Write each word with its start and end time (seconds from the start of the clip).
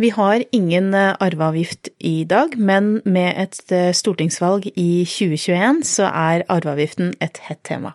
Vi 0.00 0.08
har 0.16 0.40
ingen 0.56 0.94
eh, 0.96 1.12
arveavgift 1.20 1.90
i 1.98 2.24
dag, 2.24 2.54
men 2.56 3.02
med 3.04 3.34
et 3.36 3.72
eh, 3.74 3.90
stortingsvalg 3.92 4.70
i 4.72 5.04
2021 5.04 5.82
så 5.84 6.06
er 6.08 6.46
arveavgiften 6.48 7.12
et 7.20 7.40
hett 7.44 7.60
tema. 7.68 7.92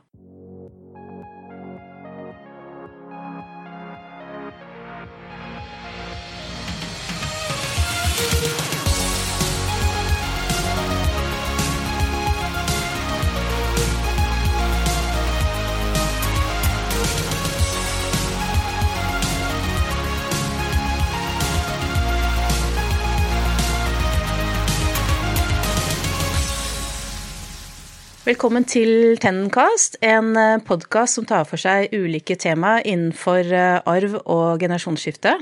Velkommen 28.26 28.64
til 28.66 29.20
Tennencast, 29.22 30.00
en 30.02 30.32
eh, 30.34 30.56
podkast 30.66 31.20
som 31.20 31.28
tar 31.30 31.44
for 31.46 31.62
seg 31.62 31.92
ulike 31.94 32.34
tema 32.42 32.80
innenfor 32.82 33.52
eh, 33.54 33.86
arv 33.86 34.16
og 34.24 34.64
generasjonsskifte. 34.64 35.36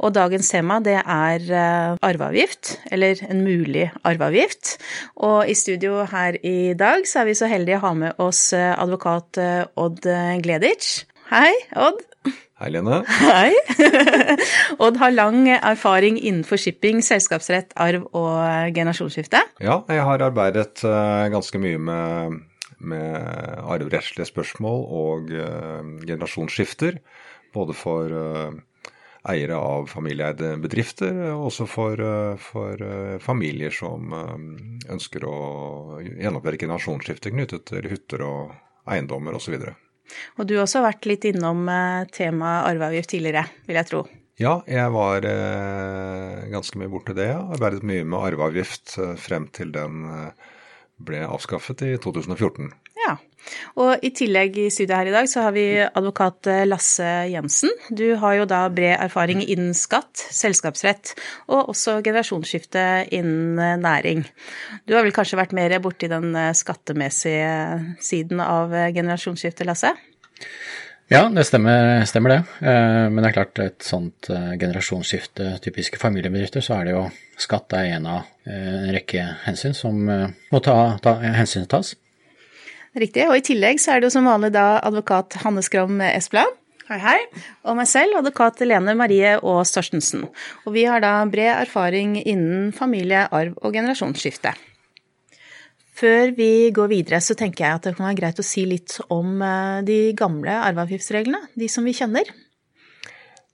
Og 0.00 0.14
dagens 0.16 0.48
tema 0.48 0.78
det 0.80 0.96
er 1.02 1.44
eh, 1.44 1.98
arveavgift, 2.00 2.78
eller 2.88 3.20
en 3.28 3.44
mulig 3.44 3.90
arveavgift. 4.00 4.78
Og 5.28 5.44
i 5.44 5.58
studio 5.60 6.06
her 6.08 6.40
i 6.40 6.72
dag 6.72 7.04
så 7.04 7.20
er 7.20 7.28
vi 7.28 7.36
så 7.36 7.52
heldige 7.52 7.82
å 7.82 7.84
ha 7.84 7.94
med 8.00 8.24
oss 8.24 8.46
advokat 8.56 9.36
Odd 9.76 10.08
Gleditsch. 10.40 11.11
Hei, 11.32 11.52
Odd. 11.80 12.02
Hei, 12.60 12.66
Lene. 12.68 12.98
Hei. 13.08 13.54
Odd 14.84 14.98
har 15.00 15.14
lang 15.14 15.46
erfaring 15.48 16.18
innenfor 16.20 16.58
shipping, 16.60 16.98
selskapsrett, 17.00 17.70
arv 17.80 18.02
og 18.12 18.74
generasjonsskifte. 18.76 19.40
Ja, 19.64 19.78
jeg 19.88 20.02
har 20.04 20.24
arbeidet 20.26 20.82
uh, 20.84 21.30
ganske 21.32 21.56
mye 21.62 21.78
med, 21.80 22.36
med 22.84 23.16
arverettslige 23.64 24.28
spørsmål 24.28 24.84
og 24.98 25.32
uh, 25.32 25.80
generasjonsskifter. 26.04 26.98
Både 27.56 27.76
for 27.80 28.12
uh, 28.12 28.92
eiere 29.32 29.56
av 29.56 29.88
familieeide 29.88 30.58
bedrifter, 30.60 31.16
og 31.30 31.46
også 31.48 31.68
for, 31.70 32.02
for 32.42 32.82
familier 33.24 33.72
som 33.72 34.12
ønsker 34.90 35.24
å 35.30 35.38
gjennomføre 36.02 36.60
generasjonsskifter 36.60 37.32
knyttet 37.32 37.70
til 37.70 37.88
hytter 37.88 38.26
og 38.26 38.52
eiendommer 38.90 39.38
osv. 39.38 39.56
Og 40.38 40.48
du 40.48 40.56
også 40.58 40.80
har 40.80 40.90
vært 40.90 41.08
litt 41.10 41.26
innom 41.28 41.64
eh, 41.70 42.08
temaet 42.14 42.72
arveavgift 42.72 43.12
tidligere, 43.14 43.46
vil 43.68 43.78
jeg 43.80 43.90
tro? 43.90 44.02
Ja, 44.40 44.56
jeg 44.66 44.92
var 44.94 45.26
eh, 45.28 46.46
ganske 46.52 46.80
mye 46.80 46.90
borti 46.92 47.16
det. 47.18 47.28
Ja. 47.34 47.42
Arbeidet 47.54 47.84
mye 47.86 48.06
med 48.06 48.30
arveavgift 48.32 48.96
eh, 48.98 49.14
frem 49.20 49.48
til 49.54 49.74
den 49.74 50.06
ble 51.02 51.24
avskaffet 51.26 51.84
i 51.86 51.94
2014. 52.02 52.70
Ja. 53.12 53.32
Og 53.80 54.04
i 54.04 54.12
tillegg 54.14 54.56
i 54.60 54.68
studiet 54.72 54.94
her 54.94 55.10
i 55.10 55.14
dag 55.14 55.28
så 55.30 55.46
har 55.46 55.54
vi 55.56 55.64
advokat 55.82 56.48
eh, 56.50 56.64
Lasse 56.68 57.08
Jensen. 57.32 57.72
Du 57.90 58.04
har 58.20 58.36
jo 58.38 58.48
da 58.48 58.64
bred 58.72 58.96
erfaring 58.98 59.42
innen 59.42 59.74
skatt, 59.76 60.14
selskapsrett 60.34 61.14
og 61.48 61.72
også 61.72 61.98
generasjonsskifte 62.04 62.84
innen 63.10 63.58
eh, 63.58 63.78
næring. 63.80 64.24
Du 64.86 64.96
har 64.96 65.06
vel 65.06 65.14
kanskje 65.16 65.40
vært 65.40 65.56
mer 65.56 65.74
borti 65.82 66.10
den 66.12 66.32
eh, 66.38 66.52
skattemessige 66.56 67.96
siden 68.02 68.42
av 68.44 68.74
generasjonsskifte, 68.94 69.66
Lasse? 69.68 69.94
Ja, 71.12 71.26
det 71.28 71.42
stemmer, 71.44 72.06
stemmer, 72.08 72.32
det. 72.32 72.68
Men 73.12 73.18
det 73.18 73.26
er 73.28 73.34
klart, 73.34 73.58
et 73.60 73.84
sånt 73.84 74.30
generasjonsskifte, 74.30 75.58
typiske 75.60 75.98
familiebedrifter, 76.00 76.64
så 76.64 76.78
er 76.78 76.88
det 76.88 76.94
jo 76.94 77.02
skatt 77.42 77.74
er 77.76 77.90
en 77.98 78.06
av 78.08 78.30
en 78.48 78.88
rekke 78.94 79.26
hensyn 79.42 79.76
som 79.76 79.98
må 80.06 80.62
ta, 80.64 80.76
ta, 81.04 81.18
hensyn 81.20 81.68
tas. 81.68 81.92
Riktig. 82.98 83.28
Og 83.30 83.38
i 83.38 83.44
tillegg 83.44 83.80
så 83.80 83.94
er 83.94 84.00
det 84.00 84.10
jo 84.10 84.16
som 84.18 84.28
vanlig 84.28 84.52
da 84.56 84.76
advokat 84.84 85.38
Hanne 85.44 85.64
Skram 85.64 86.02
Espeland. 86.04 86.58
Hei, 86.90 86.98
hei. 87.00 87.20
Og 87.64 87.78
meg 87.78 87.88
selv, 87.88 88.18
advokat 88.18 88.58
Lene 88.66 88.92
Marie 88.98 89.36
Aas 89.38 89.72
Torstensen. 89.72 90.26
Og 90.66 90.74
vi 90.74 90.82
har 90.90 91.00
da 91.00 91.14
bred 91.30 91.54
erfaring 91.54 92.18
innen 92.20 92.68
familie, 92.76 93.24
arv 93.32 93.54
og 93.62 93.72
generasjonsskifte. 93.72 94.52
Før 95.96 96.32
vi 96.36 96.72
går 96.74 96.90
videre, 96.90 97.20
så 97.22 97.36
tenker 97.38 97.64
jeg 97.64 97.78
at 97.78 97.86
det 97.86 97.94
kan 97.96 98.08
være 98.08 98.18
greit 98.18 98.40
å 98.42 98.44
si 98.44 98.64
litt 98.66 98.96
om 99.12 99.40
eh, 99.44 99.82
de 99.86 99.98
gamle 100.18 100.56
arveavgiftsreglene, 100.68 101.46
de 101.56 101.68
som 101.70 101.86
vi 101.86 101.94
kjenner. 101.96 102.28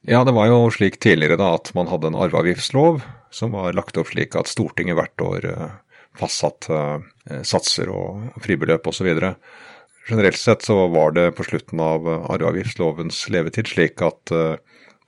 Ja, 0.08 0.22
det 0.24 0.32
var 0.32 0.48
jo 0.48 0.62
slik 0.72 0.96
tidligere 1.02 1.36
da 1.38 1.52
at 1.58 1.72
man 1.76 1.90
hadde 1.90 2.08
en 2.12 2.18
arveavgiftslov 2.18 3.02
som 3.34 3.52
var 3.52 3.76
lagt 3.76 3.98
opp 4.00 4.12
slik 4.14 4.38
at 4.38 4.48
Stortinget 4.48 4.96
hvert 4.96 5.24
år 5.26 5.48
eh, 5.50 5.74
fastsatte 6.18 6.72
eh, 6.72 7.06
satser 7.46 7.90
og 7.92 8.40
fribeløp 8.44 8.86
osv. 8.88 9.08
Generelt 10.08 10.40
sett 10.40 10.62
så 10.64 10.86
var 10.88 11.12
det 11.12 11.32
på 11.36 11.44
slutten 11.44 11.80
av 11.84 12.06
arveavgiftslovens 12.08 13.26
levetid 13.32 13.68
slik 13.68 14.00
at 14.04 14.32
eh, 14.32 14.56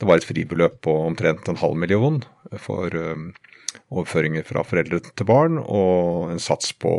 det 0.00 0.08
var 0.08 0.20
et 0.20 0.26
fribeløp 0.28 0.80
på 0.84 0.92
omtrent 1.06 1.48
en 1.48 1.60
halv 1.60 1.78
million 1.80 2.18
for 2.60 2.92
eh, 2.92 3.22
overføringer 3.88 4.44
fra 4.44 4.64
foreldre 4.66 5.00
til 5.06 5.28
barn, 5.28 5.56
og 5.62 6.32
en 6.34 6.42
sats 6.42 6.74
på 6.76 6.92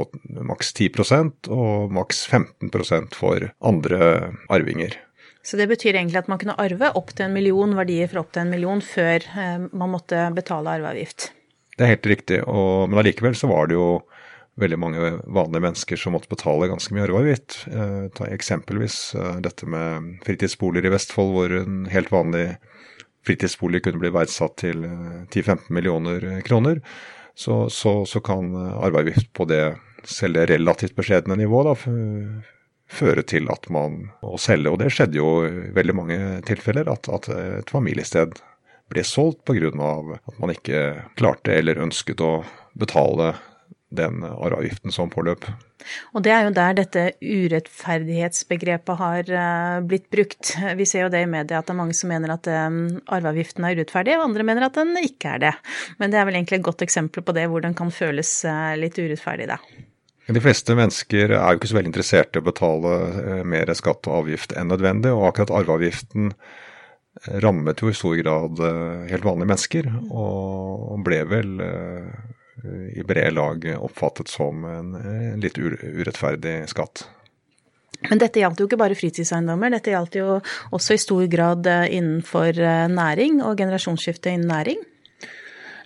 maks 0.50 0.74
10% 0.74 1.52
og 1.54 1.94
maks 1.94 2.24
15% 2.31 3.18
for 3.18 3.52
andre 3.60 4.31
arvinger. 4.50 4.98
Så 5.46 5.58
det 5.58 5.68
betyr 5.70 5.96
egentlig 5.96 6.22
at 6.22 6.30
man 6.31 6.40
kunne 6.42 6.58
arve 6.62 6.92
opp 6.98 7.14
til 7.14 7.28
en 7.28 7.36
million 7.36 7.74
verdier 7.78 8.10
for 8.10 8.22
opp 8.24 8.34
til 8.34 8.46
en 8.46 8.54
million 8.54 8.81
før 8.86 9.26
man 9.74 9.94
måtte 9.94 10.28
betale 10.38 10.78
arveavgift? 10.78 11.31
Det 11.78 11.86
er 11.86 11.96
helt 11.96 12.10
riktig, 12.12 12.42
og, 12.46 12.90
men 12.92 13.02
allikevel 13.02 13.36
så 13.38 13.50
var 13.50 13.72
det 13.72 13.80
jo 13.80 13.88
veldig 14.62 14.78
mange 14.80 15.12
vanlige 15.26 15.64
mennesker 15.66 16.00
som 16.00 16.16
måtte 16.16 16.32
betale 16.32 16.70
ganske 16.72 16.94
mye 16.96 17.06
arveavgift. 17.08 17.58
Eh, 17.72 18.04
ta 18.18 18.28
eksempelvis 18.30 19.00
eh, 19.18 19.40
dette 19.46 19.70
med 19.70 20.22
fritidsboliger 20.26 20.90
i 20.90 20.94
Vestfold, 20.94 21.34
hvor 21.36 21.56
en 21.62 21.82
helt 21.92 22.12
vanlig 22.14 22.46
fritidsbolig 23.28 23.84
kunne 23.86 24.02
bli 24.02 24.14
verdsatt 24.14 24.58
til 24.64 24.86
10-15 24.86 25.52
eh, 25.52 25.68
millioner 25.78 26.30
kroner. 26.48 26.82
Så, 27.36 27.66
så, 27.74 28.02
så 28.06 28.22
kan 28.24 28.54
arveavgift 28.56 29.32
på 29.34 29.48
det 29.50 29.64
selv 30.06 30.40
det 30.40 30.50
relativt 30.50 30.98
beskjedne 30.98 31.38
nivået 31.40 31.86
føre 32.92 33.24
til 33.24 33.48
at 33.54 33.70
man 33.72 34.10
må 34.20 34.36
selge. 34.42 34.72
Og 34.74 34.82
det 34.82 34.90
skjedde 34.92 35.16
jo 35.16 35.30
i 35.48 35.70
veldig 35.72 35.96
mange 35.96 36.18
tilfeller, 36.48 36.90
at, 36.92 37.08
at 37.08 37.30
et 37.32 37.72
familiested 37.72 38.36
ble 38.92 39.04
solgt 39.08 39.46
pga. 39.48 39.70
at 39.72 40.42
man 40.42 40.52
ikke 40.52 40.82
klarte 41.16 41.56
eller 41.56 41.80
ønsket 41.80 42.20
å 42.20 42.42
betale 42.76 43.32
den 43.91 44.24
arveavgiften 44.24 44.94
som 44.94 45.12
påløp. 45.12 45.46
Og 46.16 46.24
det 46.24 46.31
er 46.34 46.46
jo 46.46 46.53
der 46.56 46.78
dette 46.78 47.03
urettferdighetsbegrepet 47.19 49.00
har 49.02 49.31
eh, 49.35 49.78
blitt 49.88 50.07
brukt. 50.13 50.53
Vi 50.78 50.88
ser 50.88 51.06
jo 51.06 51.12
det 51.13 51.24
i 51.25 51.29
media 51.29 51.59
at 51.59 51.68
det 51.68 51.75
er 51.75 51.79
mange 51.81 51.97
som 51.97 52.12
mener 52.12 52.34
at 52.35 52.47
eh, 52.47 52.69
arveavgiften 53.12 53.68
er 53.68 53.78
urettferdig, 53.78 54.16
og 54.18 54.30
andre 54.30 54.47
mener 54.47 54.68
at 54.68 54.80
den 54.80 54.96
ikke 55.01 55.35
er 55.35 55.46
det. 55.46 55.53
Men 56.00 56.13
det 56.13 56.22
er 56.22 56.28
vel 56.30 56.40
egentlig 56.40 56.62
et 56.62 56.68
godt 56.69 56.85
eksempel 56.88 57.25
på 57.25 57.35
det, 57.38 57.47
hvor 57.51 57.63
den 57.66 57.78
kan 57.78 57.94
føles 57.94 58.34
eh, 58.47 58.74
litt 58.80 59.00
urettferdig, 59.01 59.51
da. 59.51 59.59
De 60.31 60.40
fleste 60.40 60.75
mennesker 60.78 61.34
er 61.34 61.40
jo 61.41 61.59
ikke 61.59 61.68
så 61.68 61.75
veldig 61.75 61.90
interessert 61.91 62.38
i 62.38 62.40
å 62.40 62.46
betale 62.46 63.44
mer 63.51 63.72
skatt 63.75 64.07
og 64.07 64.22
avgift 64.22 64.53
enn 64.56 64.69
nødvendig, 64.72 65.12
og 65.12 65.25
akkurat 65.28 65.51
arveavgiften 65.59 66.30
rammet 67.44 67.81
jo 67.84 67.90
i 67.91 67.96
stor 67.97 68.13
grad 68.22 68.62
helt 69.09 69.25
vanlige 69.28 69.50
mennesker, 69.50 69.90
og 70.13 71.01
ble 71.03 71.19
vel 71.28 71.51
i 72.94 73.03
brede 73.07 73.31
lag 73.34 73.66
oppfattet 73.79 74.29
som 74.29 74.66
en, 74.67 74.94
litt 75.41 75.57
urettferdig 75.57 76.62
skatt. 76.69 77.06
Men 78.09 78.22
dette 78.22 78.41
gjaldt 78.41 78.62
jo 78.62 78.66
ikke 78.67 78.79
bare 78.81 78.97
fritidseiendommer, 78.97 79.72
dette 79.75 79.94
gjaldt 79.94 80.17
jo 80.17 80.39
også 80.73 80.95
i 80.97 81.01
stor 81.01 81.25
grad 81.29 81.67
eh, 81.69 81.88
innenfor 81.97 82.57
næring 82.91 83.44
og 83.45 83.59
generasjonsskifte 83.62 84.34
innen 84.34 84.50
næring? 84.50 84.81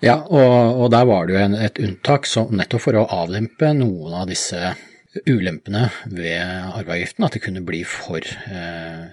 Ja, 0.03 0.19
og, 0.23 0.81
og 0.83 0.91
der 0.93 1.05
var 1.07 1.27
det 1.27 1.35
jo 1.35 1.41
en, 1.43 1.55
et 1.59 1.79
unntak 1.81 2.27
som, 2.29 2.51
nettopp 2.55 2.83
for 2.87 2.99
å 2.99 3.07
avlempe 3.23 3.71
noen 3.75 4.15
av 4.21 4.27
disse 4.29 4.73
ulempene 5.23 5.87
ved 6.11 6.41
arveavgiften, 6.75 7.25
at 7.25 7.37
det 7.37 7.43
kunne 7.45 7.63
bli 7.65 7.83
for 7.87 8.19
eh, 8.23 9.05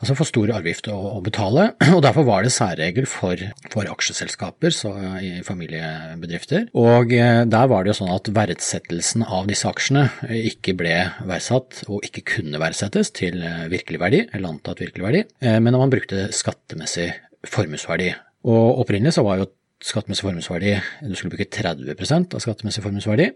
altså 0.00 0.16
for 0.16 0.28
stor 0.28 0.50
avgift 0.56 0.88
å, 0.90 0.96
å, 1.16 1.20
betale. 1.24 1.70
og 1.94 2.02
Derfor 2.04 2.26
var 2.28 2.44
det 2.44 2.52
særregel 2.54 3.06
for, 3.10 3.40
for 3.72 3.88
aksjeselskaper 3.92 4.74
så, 4.74 4.92
i 5.20 5.32
familiebedrifter. 5.46 6.68
Og 6.80 7.14
eh, 7.16 7.42
der 7.50 7.70
var 7.70 7.84
det 7.84 7.92
jo 7.92 7.98
sånn 8.00 8.14
at 8.14 8.32
verdsettelsen 8.36 9.26
av 9.26 9.48
disse 9.50 9.68
aksjene 9.70 10.08
ikke 10.40 10.74
ble 10.80 10.96
verdsatt 11.28 11.84
og 11.88 12.06
ikke 12.06 12.26
kunne 12.36 12.62
verdsettes 12.62 13.12
til 13.16 13.40
eh, 13.44 13.66
virkelig 13.72 14.02
verdi, 14.02 14.24
eller 14.30 14.54
antatt 14.54 14.82
virkelig 14.82 15.06
verdi, 15.06 15.24
eh, 15.44 15.60
men 15.60 15.78
man 15.78 15.92
brukte 15.92 16.28
skattemessig 16.34 17.10
formuesverdi. 17.48 18.12
Og 18.50 18.82
opprinnelig 18.82 19.18
så 19.18 19.24
var 19.26 19.40
jo 19.40 19.50
skattemessig 19.84 20.26
formuesverdi 20.26 20.74
Du 21.08 21.14
skulle 21.16 21.34
bruke 21.34 21.48
30% 21.52 22.36
av 22.36 22.42
skattemessig 22.42 22.84
formuesverdi. 22.84 23.30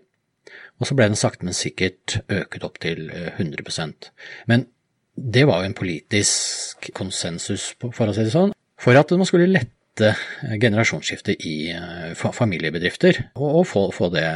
Og 0.81 0.88
så 0.88 0.96
ble 0.96 1.06
den 1.08 1.17
sakte, 1.17 1.46
men 1.46 1.56
sikkert 1.56 2.19
øket 2.28 2.64
opp 2.67 2.76
til 2.82 3.06
100% 3.08 4.10
Men 4.50 4.67
det 5.14 5.46
var 5.46 5.62
jo 5.62 5.70
en 5.70 5.78
politisk 5.78 6.90
konsensus, 6.96 7.72
for 7.81 8.11
å 8.11 8.14
si 8.14 8.26
det 8.26 8.34
sånn. 8.34 8.55
For 8.81 8.99
at 8.99 9.12
man 9.14 9.28
skulle 9.28 9.50
lette 9.50 10.14
generasjonsskiftet 10.58 11.44
i 11.46 11.70
familiebedrifter, 12.19 13.20
og, 13.38 13.62
få, 13.70 13.87
få, 13.94 14.11
det 14.14 14.26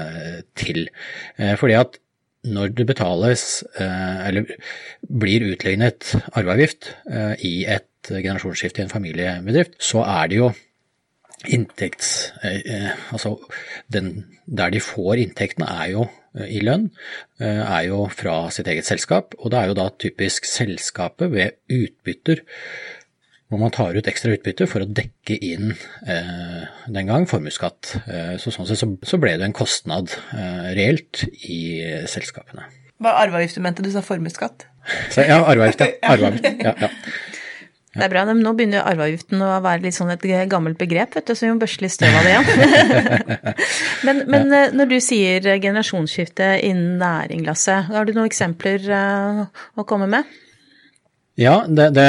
til. 0.59 0.87
Fordi 1.59 1.75
at 1.81 1.99
når 2.47 2.71
det 2.79 2.87
betales, 2.87 3.43
eller 3.75 4.47
blir 5.03 5.49
utlignet 5.51 6.15
arveavgift 6.39 6.93
i 7.43 7.53
et 7.67 8.13
generasjonsskifte 8.13 8.85
i 8.85 8.87
en 8.87 8.95
familiebedrift, 8.95 9.75
så 9.83 10.07
er 10.07 10.31
det 10.31 10.39
jo 10.39 10.53
inntekts... 11.51 12.15
Altså 13.11 13.35
den, 13.91 14.29
der 14.47 14.71
de 14.71 14.81
får 14.83 15.25
inntektene 15.27 15.75
er 15.83 15.93
jo 15.97 16.07
Eh, 16.07 16.28
i 16.46 16.61
lønn, 16.62 16.90
eh, 17.40 17.62
er 17.64 17.88
jo 17.88 18.05
fra 18.12 18.44
sitt 18.55 18.70
eget 18.70 18.87
selskap. 18.88 19.35
Og 19.38 19.50
det 19.52 19.58
er 19.58 19.73
jo 19.73 19.79
da 19.79 19.88
typisk 19.99 20.49
selskapet 20.49 21.35
ved 21.35 21.58
utbytter 21.73 22.44
hvor 23.49 23.61
man 23.62 23.73
tar 23.73 23.96
ut 23.96 24.08
ekstra 24.11 24.35
utbytte 24.37 24.67
for 24.69 24.85
å 24.85 24.90
dekke 24.93 25.38
inn 25.40 25.70
eh, 25.73 26.67
den 26.93 27.08
gang 27.08 27.25
formuesskatt. 27.29 27.94
Eh, 28.05 28.35
så 28.40 28.52
sånn 28.52 28.69
sett 28.69 28.82
så, 28.82 28.90
så, 29.08 29.20
ble 29.20 29.38
det 29.40 29.46
en 29.46 29.56
kostnad 29.56 30.12
eh, 30.37 30.69
reelt 30.76 31.25
i 31.49 31.81
selskapene. 32.12 32.67
Hva 33.00 33.14
du 33.25 33.62
mente? 33.64 33.85
Du 33.87 33.88
sa 33.94 34.02
formuesskatt? 34.05 34.67
Ja, 35.17 35.40
arveavgift. 35.49 35.81
Ja. 35.81 35.96
Arveavgift, 36.12 36.61
ja, 36.64 36.75
ja. 36.82 36.90
Det 37.99 38.06
er 38.06 38.12
bra. 38.12 38.25
Men 38.29 38.43
Nå 38.45 38.55
begynner 38.59 38.87
arveavgiften 38.87 39.45
å 39.45 39.53
være 39.65 39.85
litt 39.87 39.99
sånn 39.99 40.12
et 40.15 40.27
gammelt 40.50 40.79
begrep, 40.81 41.17
vet 41.19 41.29
du, 41.29 41.35
så 41.35 41.47
vi 41.47 41.53
må 41.53 41.62
børste 41.62 41.85
litt 41.85 41.95
støv 41.95 42.19
av 42.19 42.27
det 42.27 42.35
igjen. 42.35 43.39
men, 44.06 44.25
men, 44.31 44.53
ja. 44.55 44.67
når 44.79 44.93
du 44.93 44.99
sier 45.05 45.49
generasjonsskifte 45.59 46.55
innen 46.67 46.99
næring, 47.03 47.45
Lasse, 47.47 47.83
har 47.89 48.06
du 48.06 48.15
noen 48.15 48.31
eksempler 48.31 48.91
eh, 48.95 49.43
å 49.79 49.87
komme 49.89 50.11
med? 50.11 50.39
Ja, 51.38 51.61
det, 51.69 51.93
det, 51.94 52.05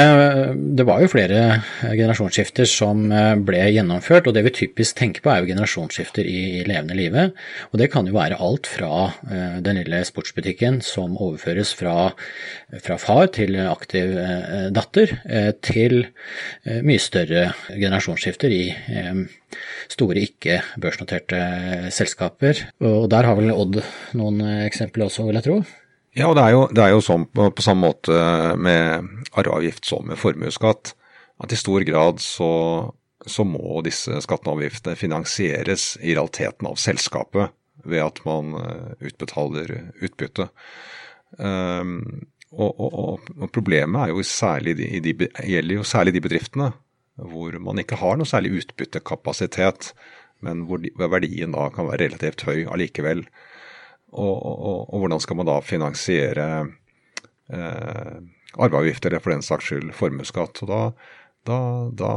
det, 0.74 0.82
var 0.88 1.04
jo 1.04 1.08
flere 1.12 1.60
generasjonsskifter 1.84 2.66
som 2.66 3.04
eh, 3.14 3.36
ble 3.38 3.60
gjennomført. 3.70 4.26
Og 4.26 4.34
det 4.34 4.42
vi 4.42 4.52
typisk 4.56 4.96
tenker 4.98 5.22
på 5.22 5.30
er 5.30 5.44
jo 5.44 5.52
generasjonsskifter 5.52 6.26
i, 6.26 6.40
i 6.58 6.64
levende 6.66 6.96
livet. 6.98 7.36
Og 7.70 7.78
det 7.78 7.92
kan 7.92 8.08
jo 8.10 8.16
være 8.16 8.40
alt 8.42 8.66
fra 8.66 8.90
uh, 9.06 9.60
den 9.62 9.78
lille 9.78 10.00
sportsbutikken 10.08 10.80
som 10.82 11.14
overføres 11.14 11.70
fra, 11.78 12.08
fra 12.82 12.96
far 12.98 13.30
til 13.36 13.54
aktiv 13.62 14.16
uh, 14.18 14.66
datter, 14.74 15.14
til 15.62 16.00
mye 16.66 17.02
større 17.02 17.52
generasjonsskifter 17.70 18.50
i 18.50 18.64
store 19.90 20.24
ikke-børsnoterte 20.26 21.92
selskaper. 21.94 22.64
Og 22.82 23.06
der 23.14 23.30
har 23.30 23.38
vel 23.38 23.54
Odd 23.54 23.78
noen 24.18 24.42
eksempler 24.66 25.06
også, 25.06 25.28
vil 25.28 25.38
jeg 25.38 25.46
tro? 25.46 25.60
Ja, 26.16 26.26
og 26.30 26.34
det 26.38 26.44
er 26.44 26.54
jo, 26.56 26.62
det 26.74 26.82
er 26.82 26.94
jo 26.94 27.02
sånn 27.04 27.28
på, 27.30 27.50
på, 27.54 27.62
samme 27.62 27.86
måte 27.86 28.14
med 28.58 29.06
arveavgift 29.38 29.86
som 29.86 30.08
med 30.10 30.18
formuesskatt, 30.18 30.94
at 31.40 31.54
i 31.54 31.58
stor 31.58 31.84
grad 31.86 32.18
så, 32.22 32.50
så 33.22 33.46
må 33.46 33.80
disse 33.86 34.18
skattene 34.24 34.52
og 34.52 34.58
avgiftene 34.60 34.98
finansieres 34.98 35.94
i 36.02 36.16
realiteten 36.16 36.68
av 36.68 36.80
selskapet 36.82 37.54
ved 37.86 38.02
at 38.04 38.20
man 38.26 38.56
eh, 38.58 39.06
utbetaler 39.08 39.72
utbytte. 40.02 40.50
Um, 41.38 42.26
og, 42.50 42.80
og, 42.82 43.20
og, 43.38 43.46
problemet 43.54 44.10
jo 44.10 44.22
de, 44.66 44.88
de, 45.04 45.12
gjelder 45.46 45.76
jo 45.76 45.84
særlig 45.86 46.16
de 46.16 46.22
bedriftene 46.24 46.72
hvor 47.20 47.54
man 47.62 47.78
ikke 47.78 48.00
har 48.00 48.16
noe 48.18 48.26
særlig 48.26 48.64
utbyttekapasitet, 48.64 49.92
men 50.42 50.64
hvor, 50.66 50.80
de, 50.82 50.90
hvor 50.96 51.12
verdien 51.12 51.52
da 51.54 51.68
kan 51.74 51.86
være 51.86 52.08
relativt 52.08 52.46
høy 52.48 52.64
allikevel. 52.64 53.26
Og, 54.10 54.36
og, 54.42 54.78
og, 54.90 54.98
hvordan 54.98 55.22
skal 55.22 55.38
man 55.38 55.46
da 55.46 55.60
finansiere 55.62 56.46
eh, 57.52 58.16
arveavgifter, 58.58 59.12
eller 59.12 59.22
for 59.22 59.34
den 59.34 59.44
saks 59.46 59.70
skyld 59.70 59.94
formuesskatt. 59.96 60.62
Og 60.64 60.70
da, 60.70 60.80
da, 61.48 61.58
da, 62.00 62.12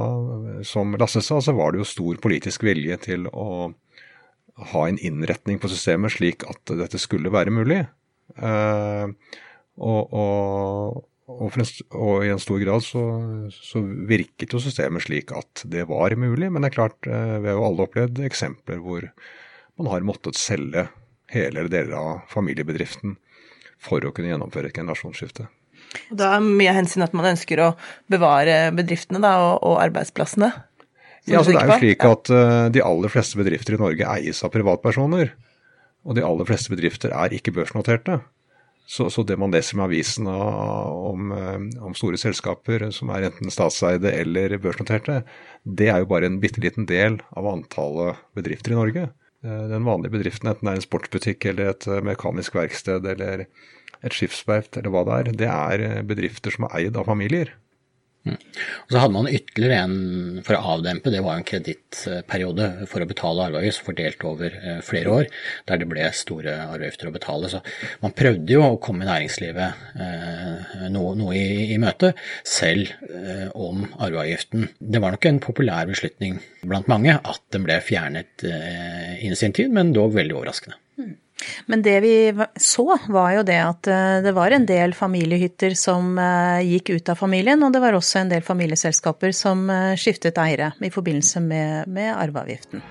som 0.68 0.96
Lasse 1.00 1.24
sa, 1.26 1.40
så 1.42 1.56
var 1.58 1.74
det 1.74 1.84
jo 1.84 1.90
stor 1.90 2.20
politisk 2.24 2.66
vilje 2.66 2.98
til 3.06 3.30
å 3.30 3.74
ha 4.74 4.84
en 4.86 5.00
innretning 5.02 5.58
på 5.62 5.70
systemet 5.72 6.14
slik 6.16 6.46
at 6.50 6.76
dette 6.78 7.02
skulle 7.02 7.34
være 7.34 7.54
mulig. 7.54 7.84
Eh, 8.38 9.06
og, 9.74 10.14
og, 10.14 11.00
og, 11.30 11.56
en, 11.58 11.70
og, 11.98 12.26
i 12.26 12.34
en 12.34 12.42
stor 12.42 12.60
grad 12.62 12.86
så, 12.86 13.04
så, 13.54 13.82
virket 14.10 14.54
jo 14.54 14.62
systemet 14.62 15.08
slik 15.08 15.34
at 15.36 15.66
det 15.70 15.88
var 15.90 16.14
mulig. 16.20 16.52
Men 16.52 16.62
det 16.62 16.72
er 16.72 16.78
klart, 16.78 17.00
eh, 17.10 17.40
vi 17.42 17.50
har 17.50 17.58
jo 17.58 17.70
alle 17.70 17.88
opplevd 17.88 18.22
eksempler 18.30 18.82
hvor 18.84 19.10
man 19.82 19.90
har 19.90 20.06
måttet 20.06 20.38
selge 20.38 20.86
hele 21.34 21.64
eller 21.64 21.72
deler 21.72 21.98
av 22.00 22.24
familiebedriften 22.32 23.18
for 23.84 24.06
å 24.06 24.14
kunne 24.16 24.32
gjennomføre 24.32 24.72
et 24.72 24.78
generasjonsskifte. 24.80 25.50
Da 26.14 26.36
er 26.38 26.46
mye 26.46 26.74
hensyn 26.74 27.06
at 27.06 27.14
man 27.18 27.28
ønsker 27.34 27.62
å 27.62 27.72
bevare 28.12 28.72
bedriftene 28.76 29.22
da, 29.24 29.36
og, 29.44 29.56
og, 29.62 29.80
arbeidsplassene? 29.84 30.52
Ja, 31.24 31.40
altså 31.40 31.54
Det 31.54 31.62
er 31.62 31.70
jo 31.70 31.80
slik 31.80 32.06
at 32.08 32.32
uh, 32.34 32.68
de 32.74 32.84
aller 32.84 33.12
fleste 33.12 33.40
bedrifter 33.40 33.78
i 33.78 33.82
Norge 33.82 34.14
eies 34.18 34.44
av 34.44 34.52
privatpersoner. 34.54 35.34
Og 36.04 36.18
de 36.18 36.24
aller 36.28 36.48
fleste 36.48 36.74
bedrifter 36.74 37.14
er 37.16 37.36
ikke 37.36 37.54
børsnoterte. 37.56 38.20
Så, 38.84 39.08
så 39.08 39.24
det 39.24 39.38
man 39.40 39.54
leser 39.54 39.78
med 39.80 39.86
avisen 39.86 40.28
om, 40.28 41.32
uh, 41.32 41.86
om, 41.86 41.96
store 41.96 42.20
selskaper 42.20 42.90
som 42.92 43.14
er 43.16 43.30
enten 43.30 43.54
statseide 43.54 44.12
eller 44.12 44.58
børsnoterte, 44.64 45.22
det 45.64 45.88
er 45.94 46.04
jo 46.04 46.10
bare 46.12 46.28
en 46.28 46.42
bitte 46.44 46.64
liten 46.64 46.90
del 46.90 47.22
av 47.32 47.48
antallet 47.54 48.20
bedrifter 48.36 48.76
i 48.76 48.82
Norge. 48.82 49.08
Eh, 49.44 49.68
den 49.68 49.84
vanlige 49.84 50.16
bedriften, 50.16 50.50
enten 50.50 50.68
det 50.68 50.74
er 50.74 50.80
en 50.80 50.86
sportsbutikk 50.86 51.50
eller 51.52 51.74
et 51.74 51.88
eh, 51.92 52.04
mekanisk 52.06 52.56
verksted 52.56 53.08
eller 53.12 53.44
et 53.44 54.16
skipsverft 54.16 54.80
eller 54.80 54.94
hva 54.94 55.04
det 55.08 55.18
er, 55.18 55.34
det 55.44 55.50
er 55.52 55.84
eh, 55.88 56.06
bedrifter 56.08 56.56
som 56.56 56.70
er 56.70 56.80
eid 56.80 57.00
av 57.00 57.10
familier. 57.12 57.52
Mm. 58.24 58.38
Og 58.40 58.94
så 58.94 59.00
hadde 59.02 59.16
man 59.18 59.28
ytterligere 59.28 59.78
en 59.84 60.44
for 60.48 60.56
å 60.56 60.76
avdempe, 60.78 61.12
det 61.12 61.20
var 61.26 61.36
en 61.36 61.48
kredittperiode 61.48 62.68
for 62.88 63.04
å 63.04 63.08
betale 63.10 63.50
arveavgift 63.50 63.84
fordelt 63.84 64.24
over 64.30 64.56
flere 64.88 65.12
år, 65.12 65.28
der 65.68 65.82
det 65.82 65.90
ble 65.92 66.06
store 66.16 66.54
arveavgifter 66.70 67.10
å 67.10 67.16
betale. 67.18 67.50
Så 67.52 67.60
man 68.00 68.16
prøvde 68.16 68.56
jo 68.56 68.64
å 68.64 68.80
komme 68.84 69.10
næringslivet 69.10 69.84
eh, 70.06 70.88
noe, 70.94 71.18
noe 71.20 71.36
i, 71.36 71.74
i, 71.76 71.80
møte, 71.84 72.14
selv 72.48 72.94
eh, 73.10 73.50
om 73.60 73.84
arveavgiften. 73.92 74.70
Det 74.80 75.04
var 75.04 75.18
nok 75.18 75.28
en 75.28 75.44
populær 75.44 75.92
beslutning 75.92 76.40
blant 76.64 76.88
mange 76.92 77.18
at 77.20 77.44
den 77.52 77.68
ble 77.68 77.82
fjernet 77.84 78.48
eh, 78.48 79.03
i 79.32 79.36
sin 79.40 79.56
tid, 79.56 79.72
men 79.72 79.94
dog 79.96 80.14
veldig 80.14 80.36
overraskende. 80.36 80.76
Mm. 81.00 81.14
Men 81.66 81.82
det 81.82 82.00
vi 82.00 82.16
så, 82.56 82.98
var 83.08 83.32
jo 83.38 83.46
det 83.48 83.60
at 83.62 83.88
eh, 83.92 84.20
det 84.26 84.34
var 84.36 84.54
en 84.54 84.68
del 84.70 84.96
familiehytter 84.98 85.76
som 85.78 86.18
eh, 86.20 86.64
gikk 86.74 86.94
ut 86.96 87.14
av 87.14 87.20
familien, 87.20 87.64
og 87.64 87.74
det 87.74 87.84
var 87.84 87.98
også 87.98 88.24
en 88.24 88.34
del 88.34 88.46
familieselskaper 88.46 89.36
som 89.36 89.70
eh, 89.70 89.94
skiftet 90.00 90.40
eiere 90.42 90.74
i 90.84 90.94
forbindelse 90.94 91.44
med, 91.44 91.90
med 91.92 92.14
arveavgiften. 92.16 92.84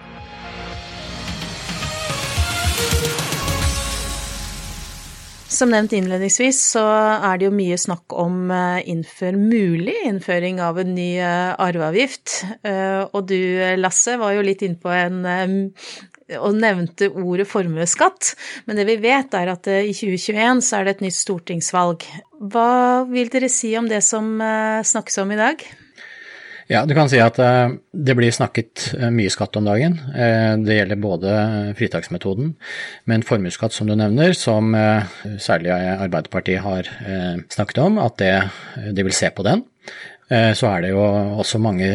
Som 5.53 5.69
nevnt 5.69 5.93
innledningsvis, 5.93 6.59
så 6.73 6.83
er 7.23 7.37
det 7.39 7.45
jo 7.45 7.53
mye 7.53 7.77
snakk 7.77 8.15
om 8.17 8.49
innfør, 8.89 9.37
mulig 9.37 9.99
innføring 10.09 10.63
av 10.65 10.81
en 10.81 10.95
ny 10.97 11.11
arveavgift. 11.21 12.39
Og 13.13 13.19
du, 13.29 13.37
Lasse, 13.77 14.17
var 14.19 14.33
jo 14.33 14.47
litt 14.49 14.65
innpå 14.65 14.89
en 14.97 15.21
og 16.39 16.57
nevnte 16.59 17.11
ordet 17.11 17.49
formuesskatt, 17.51 18.33
men 18.67 18.79
det 18.79 18.87
vi 18.89 18.99
vet 19.03 19.35
er 19.39 19.53
at 19.53 19.69
eh, 19.71 19.89
i 19.91 19.95
2021 19.97 20.65
så 20.65 20.79
er 20.79 20.89
det 20.89 20.97
et 20.97 21.07
nytt 21.07 21.19
stortingsvalg. 21.19 22.07
Hva 22.53 23.05
vil 23.11 23.31
dere 23.33 23.51
si 23.53 23.73
om 23.79 23.89
det 23.91 24.03
som 24.07 24.35
eh, 24.43 24.83
snakkes 24.87 25.23
om 25.23 25.33
i 25.35 25.41
dag? 25.41 25.65
Ja, 26.71 26.85
du 26.89 26.95
kan 26.97 27.11
si 27.11 27.19
at 27.21 27.41
eh, 27.43 27.75
det 27.93 28.17
blir 28.17 28.33
snakket 28.33 28.93
mye 29.13 29.33
skatt 29.33 29.59
om 29.61 29.67
dagen. 29.69 29.99
Det 30.63 30.79
gjelder 30.79 31.03
både 31.03 31.35
fritaksmetoden, 31.79 32.55
men 33.11 33.27
formuesskatt 33.27 33.75
som 33.75 33.91
du 33.91 33.97
nevner, 33.99 34.33
som 34.39 34.73
særlig 35.43 35.75
Arbeiderpartiet 35.75 36.65
har 36.65 36.89
snakket 37.53 37.83
om, 37.83 38.01
at 38.01 38.17
det, 38.23 38.35
de 38.97 39.05
vil 39.05 39.17
se 39.17 39.29
på 39.35 39.45
den. 39.47 39.67
Så 40.33 40.65
er 40.65 40.81
det 40.81 40.93
jo 40.95 41.01
også 41.43 41.59
mange 41.61 41.91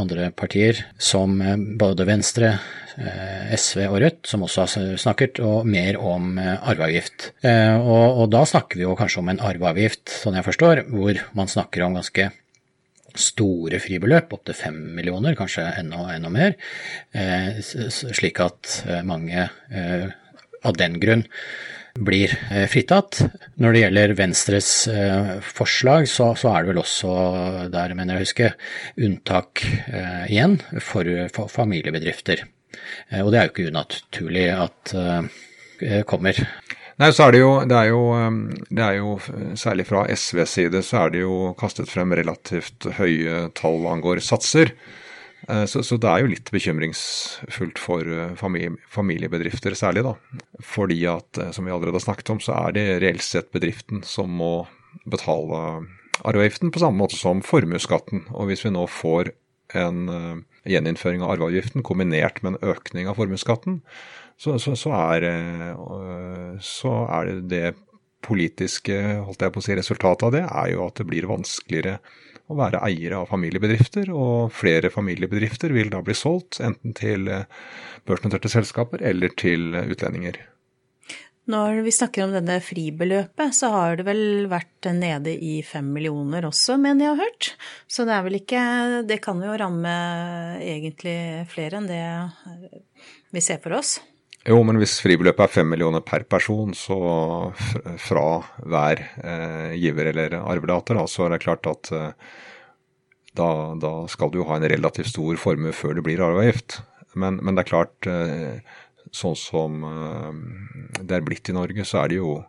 andre 0.00 0.30
partier 0.32 0.78
som 0.96 1.34
både 1.76 2.06
Venstre, 2.08 2.54
Eh, 3.00 3.52
SV 3.56 3.86
og 3.86 3.98
Rødt, 4.02 4.26
som 4.28 4.44
også 4.44 4.66
har 4.66 4.96
snakket, 5.00 5.40
og 5.40 5.66
mer 5.68 5.96
om 5.96 6.36
eh, 6.40 6.68
arveavgift. 6.72 7.30
Eh, 7.40 7.76
og, 7.78 8.20
og, 8.20 8.26
da 8.34 8.44
snakker 8.48 8.80
vi 8.80 8.84
jo 8.84 8.96
kanskje 8.98 9.22
om 9.22 9.30
en 9.32 9.40
arveavgift, 9.40 10.12
sånn 10.12 10.36
jeg 10.36 10.46
forstår, 10.46 10.84
hvor 10.92 11.20
man 11.38 11.48
snakker 11.48 11.86
om 11.86 11.96
ganske 11.96 12.28
store 13.16 13.80
fribeløp, 13.82 14.32
opptil 14.32 14.56
fem 14.56 14.78
millioner, 14.96 15.36
kanskje 15.36 15.66
enda, 15.82 16.06
enda 16.14 16.30
mer, 16.32 16.54
slik 17.92 18.40
at 18.40 18.70
mange 19.04 19.50
av 20.64 20.78
den 20.80 20.96
grunn 21.02 21.26
blir 21.98 22.32
fritatt. 22.72 23.20
Når 23.60 23.74
det 23.74 23.82
gjelder 23.82 24.14
Venstres 24.16 24.70
forslag, 25.44 26.08
så, 26.08 26.30
så, 26.38 26.52
er 26.52 26.64
det 26.64 26.72
vel 26.72 26.80
også, 26.82 27.12
der 27.72 27.94
mener 27.98 28.16
jeg 28.16 28.22
å 28.22 28.26
huske, 28.26 28.50
unntak 28.96 29.64
igjen 30.30 30.56
for, 30.80 31.08
for 31.34 31.52
familiebedrifter. 31.52 32.46
Eh, 33.10 33.20
og 33.20 33.32
det 33.32 33.40
er 33.40 33.48
jo 33.48 33.52
ikke 33.52 33.72
unaturlig 33.72 34.46
at 34.56 34.94
det 35.82 36.04
kommer. 36.08 36.38
Nei, 37.00 37.08
så 37.10 37.26
er 37.26 37.34
det, 37.34 37.40
jo, 37.40 37.52
det 37.66 37.78
er 37.78 37.88
jo, 37.90 38.02
det 38.68 38.82
er 38.84 38.98
jo 39.00 39.14
Særlig 39.58 39.86
fra 39.88 40.04
SVs 40.12 40.56
side 40.58 40.82
så 40.86 41.06
er 41.06 41.14
det 41.14 41.22
jo 41.24 41.52
kastet 41.58 41.90
frem 41.90 42.12
relativt 42.14 42.86
høye 42.98 43.46
tall 43.58 43.88
angår 43.90 44.20
satser. 44.24 44.74
Eh, 45.48 45.64
så, 45.64 45.82
så, 45.82 45.98
det 46.00 46.10
er 46.10 46.22
jo 46.22 46.30
litt 46.30 46.50
bekymringsfullt 46.54 47.80
for 47.82 48.06
eh, 48.06 48.34
familie, 48.38 48.76
familiebedrifter 48.92 49.74
særlig, 49.78 50.04
da. 50.06 50.14
Fordi 50.62 51.00
at, 51.10 51.40
eh, 51.40 51.50
som 51.54 51.66
vi 51.66 51.74
allerede 51.74 51.98
har 51.98 52.06
snakket 52.06 52.34
om, 52.34 52.40
så 52.42 52.54
er 52.60 52.76
det 52.76 52.86
reelt 53.02 53.26
sett 53.26 53.50
bedriften 53.54 54.04
som 54.06 54.30
må 54.30 54.54
betale 55.08 55.82
arveavgiften 56.22 56.70
på 56.72 56.82
samme 56.82 57.00
måte 57.00 57.18
som 57.18 57.42
formuesskatten. 57.44 58.26
Og 58.36 58.50
hvis 58.50 58.66
vi 58.66 58.74
nå 58.74 58.86
får 58.90 59.32
en 59.72 60.02
gjeninnføring 60.68 61.22
av 61.24 61.32
arveavgiften 61.32 61.82
kombinert 61.86 62.42
med 62.44 62.54
en 62.54 62.74
økning 62.74 63.08
av 63.08 63.16
formuesskatten, 63.16 63.80
så, 64.36 64.58
så, 64.60 64.74
så, 64.76 64.92
så 66.60 66.92
er 67.16 67.30
det 67.30 67.38
det 67.48 67.70
politiske 68.22 68.98
holdt 69.24 69.46
jeg 69.46 69.54
på 69.54 69.62
å 69.62 69.64
si, 69.64 69.76
resultatet 69.78 70.26
av 70.28 70.34
det 70.34 70.42
er 70.44 70.68
jo 70.74 70.84
at 70.84 71.00
det 71.00 71.08
blir 71.08 71.30
vanskeligere 71.30 71.96
å 72.50 72.56
være 72.58 72.82
eiere 72.86 73.22
av 73.22 73.30
familiebedrifter, 73.30 74.10
og 74.14 74.52
flere 74.54 74.90
familiebedrifter 74.92 75.74
vil 75.74 75.92
da 75.92 76.02
bli 76.04 76.16
solgt 76.16 76.60
enten 76.64 76.96
til 76.98 77.28
eh, 77.30 77.46
børsnoterte 78.08 78.50
selskaper 78.52 79.04
eller 79.12 79.34
til 79.38 79.76
utlendinger. 79.84 80.40
Når 81.50 81.80
vi 81.82 81.90
snakker 81.90 82.22
om 82.22 82.34
denne 82.36 82.60
fribeløpet, 82.62 83.54
så 83.56 83.72
har 83.72 83.96
det 83.98 84.04
vel 84.06 84.46
vært 84.50 84.86
nede 84.94 85.32
i 85.34 85.56
fem 85.66 85.88
millioner 85.90 86.46
også, 86.46 86.76
mener 86.78 87.08
jeg 87.08 87.16
har 87.16 87.24
hørt. 87.24 87.48
Så 87.90 88.06
det 88.06 88.14
er 88.14 88.22
vel 88.28 88.38
ikke 88.38 88.62
Det 89.10 89.18
kan 89.24 89.42
jo 89.42 89.56
ramme 89.58 89.96
egentlig 90.62 91.16
flere 91.50 91.80
enn 91.80 91.90
det 91.90 92.04
vi 93.34 93.42
ser 93.42 93.58
for 93.64 93.74
oss. 93.80 93.96
Jo, 94.42 94.58
men 94.66 94.78
hvis 94.80 94.96
fribeløpet 95.04 95.44
er 95.44 95.52
fem 95.54 95.68
millioner 95.70 96.02
per 96.02 96.24
person, 96.26 96.72
så 96.74 96.96
fra 98.02 98.26
hver 98.58 99.02
eh, 99.22 99.74
giver 99.78 100.10
eller 100.10 100.40
arvelater, 100.40 100.98
da, 100.98 101.04
så 101.06 101.26
er 101.26 101.36
det 101.36 101.44
klart 101.44 101.68
at 101.70 101.92
eh, 101.94 102.32
da, 103.38 103.48
da, 103.78 103.92
skal 104.10 104.32
du 104.34 104.40
ha 104.48 104.58
en 104.58 104.66
relativt 104.68 105.12
stor 105.12 105.38
formue 105.40 105.74
før 105.76 105.94
det 105.96 106.06
blir 106.08 106.24
arveavgift. 106.26 106.80
Men, 107.14 107.38
men, 107.38 107.54
det 107.54 107.64
er 107.64 107.70
klart, 107.70 108.10
eh, 108.10 108.82
sånn 109.14 109.38
som 109.38 109.86
eh, 109.86 110.32
det 110.98 111.20
er 111.20 111.28
blitt 111.28 111.52
i 111.52 111.56
Norge, 111.56 111.86
så 111.86 112.02
er 112.02 112.10
det 112.10 112.18
jo 112.18 112.40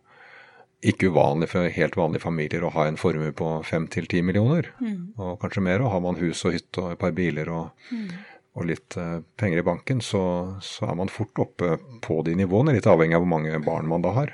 ikke 0.84 1.14
uvanlig 1.14 1.48
for 1.54 1.70
helt 1.78 1.96
vanlige 1.96 2.26
familier 2.26 2.66
å 2.66 2.74
ha 2.74 2.90
en 2.90 2.98
formue 3.00 3.32
på 3.38 3.54
fem 3.64 3.86
til 3.88 4.10
ti 4.10 4.26
millioner. 4.26 4.74
Mm. 4.82 5.14
Og 5.16 5.38
kanskje 5.40 5.62
mer. 5.64 5.86
Og 5.86 5.94
har 5.94 6.02
man 6.04 6.18
hus 6.20 6.42
og 6.50 6.58
hytte 6.58 6.82
og 6.82 6.96
et 6.96 7.00
par 7.00 7.14
biler 7.16 7.54
og 7.54 7.92
mm 7.94 8.33
og 8.54 8.68
litt 8.70 8.98
eh, 9.02 9.20
penger 9.40 9.62
i 9.62 9.66
banken, 9.66 10.02
så, 10.02 10.24
så, 10.62 10.88
er 10.92 10.98
man 11.00 11.12
fort 11.12 11.40
oppe 11.42 11.78
på 12.06 12.22
de 12.28 12.36
nivåene, 12.38 12.76
litt 12.76 12.90
avhengig 12.90 13.18
av 13.18 13.26
hvor 13.26 13.34
mange 13.34 13.62
barn 13.66 13.90
man 13.90 14.06
da 14.06 14.14
har. 14.18 14.34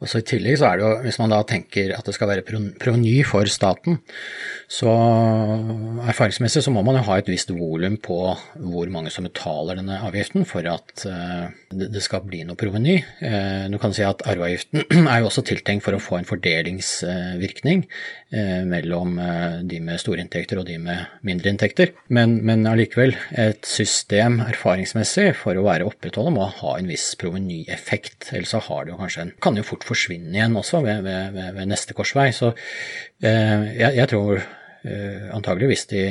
Og 0.00 0.08
så 0.08 0.20
I 0.20 0.26
tillegg 0.26 0.58
så 0.60 0.70
er 0.70 0.78
det 0.78 0.86
jo, 0.86 0.92
hvis 1.04 1.18
man 1.20 1.32
da 1.32 1.40
tenker 1.46 1.92
at 1.96 2.06
det 2.06 2.14
skal 2.16 2.30
være 2.30 2.44
proveny 2.80 3.20
for 3.28 3.48
staten, 3.52 4.00
så 4.70 4.92
erfaringsmessig 6.08 6.62
så 6.64 6.72
må 6.72 6.82
man 6.86 6.96
jo 6.98 7.04
ha 7.08 7.18
et 7.20 7.28
visst 7.30 7.52
volum 7.52 7.98
på 8.00 8.18
hvor 8.70 8.92
mange 8.92 9.12
som 9.12 9.26
betaler 9.26 9.80
denne 9.80 9.98
avgiften 10.06 10.46
for 10.48 10.66
at 10.70 11.04
uh, 11.08 11.50
det 11.70 12.02
skal 12.04 12.24
bli 12.26 12.42
noe 12.46 12.58
proveny. 12.58 13.00
Uh, 13.20 13.66
du 13.72 13.78
kan 13.82 13.94
si 13.96 14.04
at 14.06 14.24
arveavgiften 14.30 14.86
er 15.12 15.20
jo 15.20 15.28
også 15.30 15.44
tiltenkt 15.48 15.84
for 15.86 15.96
å 15.96 16.02
få 16.02 16.20
en 16.20 16.28
fordelingsvirkning 16.28 17.84
uh, 17.84 18.62
mellom 18.70 19.18
de 19.66 19.80
med 19.84 20.00
store 20.00 20.22
inntekter 20.24 20.60
og 20.60 20.68
de 20.68 20.78
med 20.80 21.20
mindre 21.26 21.52
inntekter. 21.52 21.92
Men, 22.08 22.38
men 22.46 22.64
allikevel, 22.68 23.16
et 23.38 23.66
system 23.68 24.40
erfaringsmessig 24.46 25.32
for 25.38 25.58
å 25.58 25.66
være 25.66 25.88
opprettholdet 25.88 26.36
må 26.36 26.48
ha 26.60 26.76
en 26.78 26.88
viss 26.90 27.10
provenyeffekt, 27.20 28.30
ellers 28.32 28.54
så 28.54 28.62
har 28.70 28.86
det 28.86 28.94
jo 28.94 29.00
kanskje 29.00 29.26
en 29.26 29.34
kan 29.50 29.58
jo 29.58 29.66
fort 29.66 29.86
forsvinne 29.88 30.30
igjen 30.36 30.56
også 30.58 30.82
ved, 30.84 31.02
ved, 31.04 31.34
ved, 31.56 31.66
neste 31.70 31.96
korsvei. 31.96 32.30
Så 32.34 32.52
eh, 32.54 33.66
jeg, 33.74 33.96
jeg, 33.98 34.06
tror 34.12 34.38
eh, 34.38 35.26
antagelig 35.34 35.72
hvis 35.72 35.86
de, 35.90 36.04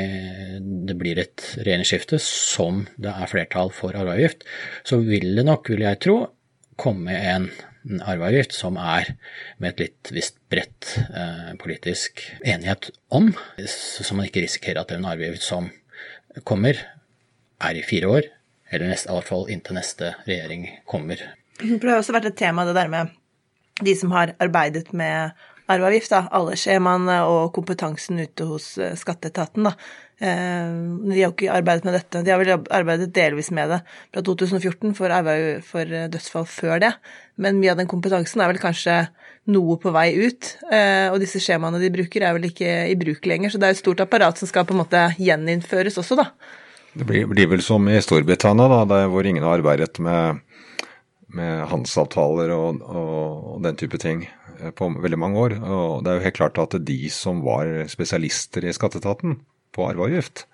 det 0.90 0.98
blir 1.00 1.22
et 1.24 1.46
regjeringsskifte 1.62 2.20
som 2.24 2.84
det 3.00 3.14
er 3.14 3.32
flertall 3.32 3.72
for 3.76 3.96
arveavgift, 3.96 4.44
så 4.88 5.00
vil 5.06 5.32
det 5.40 5.48
nok, 5.48 5.72
vil 5.72 5.88
jeg 5.88 6.02
tro, 6.04 6.20
komme 6.80 7.16
en 7.16 7.50
arveavgift 8.04 8.56
som 8.56 8.78
er 8.80 9.14
med 9.60 9.74
et 9.74 9.86
litt 9.86 10.12
visst 10.16 10.40
bredt 10.52 10.98
eh, 11.08 11.54
politisk 11.62 12.26
enighet 12.44 12.92
om, 13.16 13.32
så 13.64 14.16
man 14.18 14.28
ikke 14.28 14.44
risikerer 14.44 14.84
at 14.84 14.92
en 14.96 15.08
arveavgift 15.08 15.48
som 15.48 15.72
kommer, 16.48 16.78
er 17.60 17.76
i 17.76 17.84
fire 17.84 18.08
år, 18.08 18.28
eller 18.72 18.94
i 18.94 18.96
hvert 18.96 19.28
fall 19.28 19.50
inntil 19.52 19.76
neste 19.76 20.14
regjering 20.28 20.68
kommer. 20.88 21.20
Det 21.60 21.82
har 21.84 21.98
også 21.98 22.16
vært 22.16 22.30
et 22.30 22.38
tema, 22.40 22.64
det 22.64 22.78
der 22.78 22.92
med 22.92 23.10
de 23.86 23.96
som 23.98 24.14
har 24.16 24.36
arbeidet 24.42 24.92
med 24.94 25.36
arveavgift, 25.70 26.12
da, 26.14 26.26
alle 26.34 26.58
skjemaene 26.58 27.22
og 27.30 27.52
kompetansen 27.56 28.22
ute 28.24 28.48
hos 28.50 28.72
eh, 28.82 28.96
skatteetaten, 28.98 29.68
da. 29.70 29.76
Eh, 30.20 30.72
de 31.06 31.14
har 31.16 31.30
jo 31.30 31.34
ikke 31.36 31.52
arbeidet 31.54 31.86
med 31.88 31.96
dette. 32.00 32.24
De 32.26 32.34
har 32.34 32.42
vel 32.42 32.56
arbeidet 32.58 33.12
delvis 33.16 33.52
med 33.56 33.72
det 33.76 33.80
fra 34.10 34.24
2014 34.26 34.96
for, 34.98 35.14
for 35.68 35.98
dødsfall 36.16 36.48
før 36.50 36.82
det, 36.84 36.94
men 37.38 37.62
mye 37.62 37.76
av 37.76 37.82
den 37.82 37.92
kompetansen 37.92 38.42
er 38.44 38.52
vel 38.52 38.62
kanskje 38.62 39.04
noe 39.50 39.78
på 39.82 39.94
vei 39.96 40.10
ut. 40.18 40.56
Eh, 40.72 41.08
og 41.14 41.20
disse 41.22 41.42
skjemaene 41.44 41.82
de 41.82 41.94
bruker 41.94 42.26
er 42.26 42.36
vel 42.38 42.50
ikke 42.50 42.74
i 42.90 42.98
bruk 43.00 43.30
lenger, 43.30 43.54
så 43.54 43.62
det 43.62 43.70
er 43.70 43.78
et 43.78 43.84
stort 43.84 44.04
apparat 44.04 44.42
som 44.42 44.50
skal 44.50 44.68
på 44.68 44.76
en 44.76 44.84
måte 44.84 45.06
gjeninnføres 45.22 46.02
også, 46.02 46.20
da. 46.20 46.30
Det 46.98 47.06
blir, 47.06 47.28
blir 47.30 47.50
vel 47.52 47.62
som 47.62 47.86
i 47.88 48.00
Storbritannia, 48.02 48.84
da, 48.90 49.04
hvor 49.12 49.28
ingen 49.28 49.46
har 49.46 49.60
arbeidet 49.60 50.02
med 50.02 50.42
med 51.36 51.66
handelsavtaler 51.70 52.52
og, 52.56 52.82
og, 52.82 53.58
den 53.66 53.78
type 53.80 54.00
ting 54.02 54.26
eh, 54.60 54.72
på 54.76 54.90
veldig 54.96 55.20
mange 55.22 55.42
år. 55.46 55.58
Og 55.62 56.04
det 56.04 56.12
er 56.12 56.20
jo 56.20 56.28
helt 56.28 56.40
klart 56.40 56.62
at 56.62 56.78
de 56.86 57.00
som 57.14 57.44
var 57.46 57.70
spesialister 57.92 58.66
i 58.66 58.74
skatteetaten 58.76 59.40
på 59.76 59.86
arveavgift, 59.90 60.48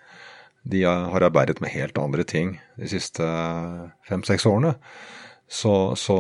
de 0.65 0.82
har 0.88 1.22
arbeidet 1.22 1.62
med 1.62 1.75
helt 1.75 1.98
andre 2.01 2.25
ting 2.25 2.55
de 2.79 2.89
siste 2.89 3.25
fem-seks 4.10 4.48
årene. 4.50 4.74
Så, 5.46 5.94
så, 5.94 6.15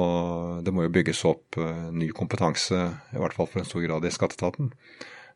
det 0.61 0.69
må 0.69 0.85
jo 0.85 0.93
bygges 0.93 1.23
opp 1.25 1.57
uh, 1.57 1.87
ny 1.89 2.11
kompetanse, 2.13 2.77
i 3.09 3.17
hvert 3.17 3.33
fall 3.33 3.49
for 3.49 3.63
en 3.63 3.65
stor 3.65 3.81
grad 3.81 4.05
i 4.05 4.11
skatteetaten. 4.13 4.69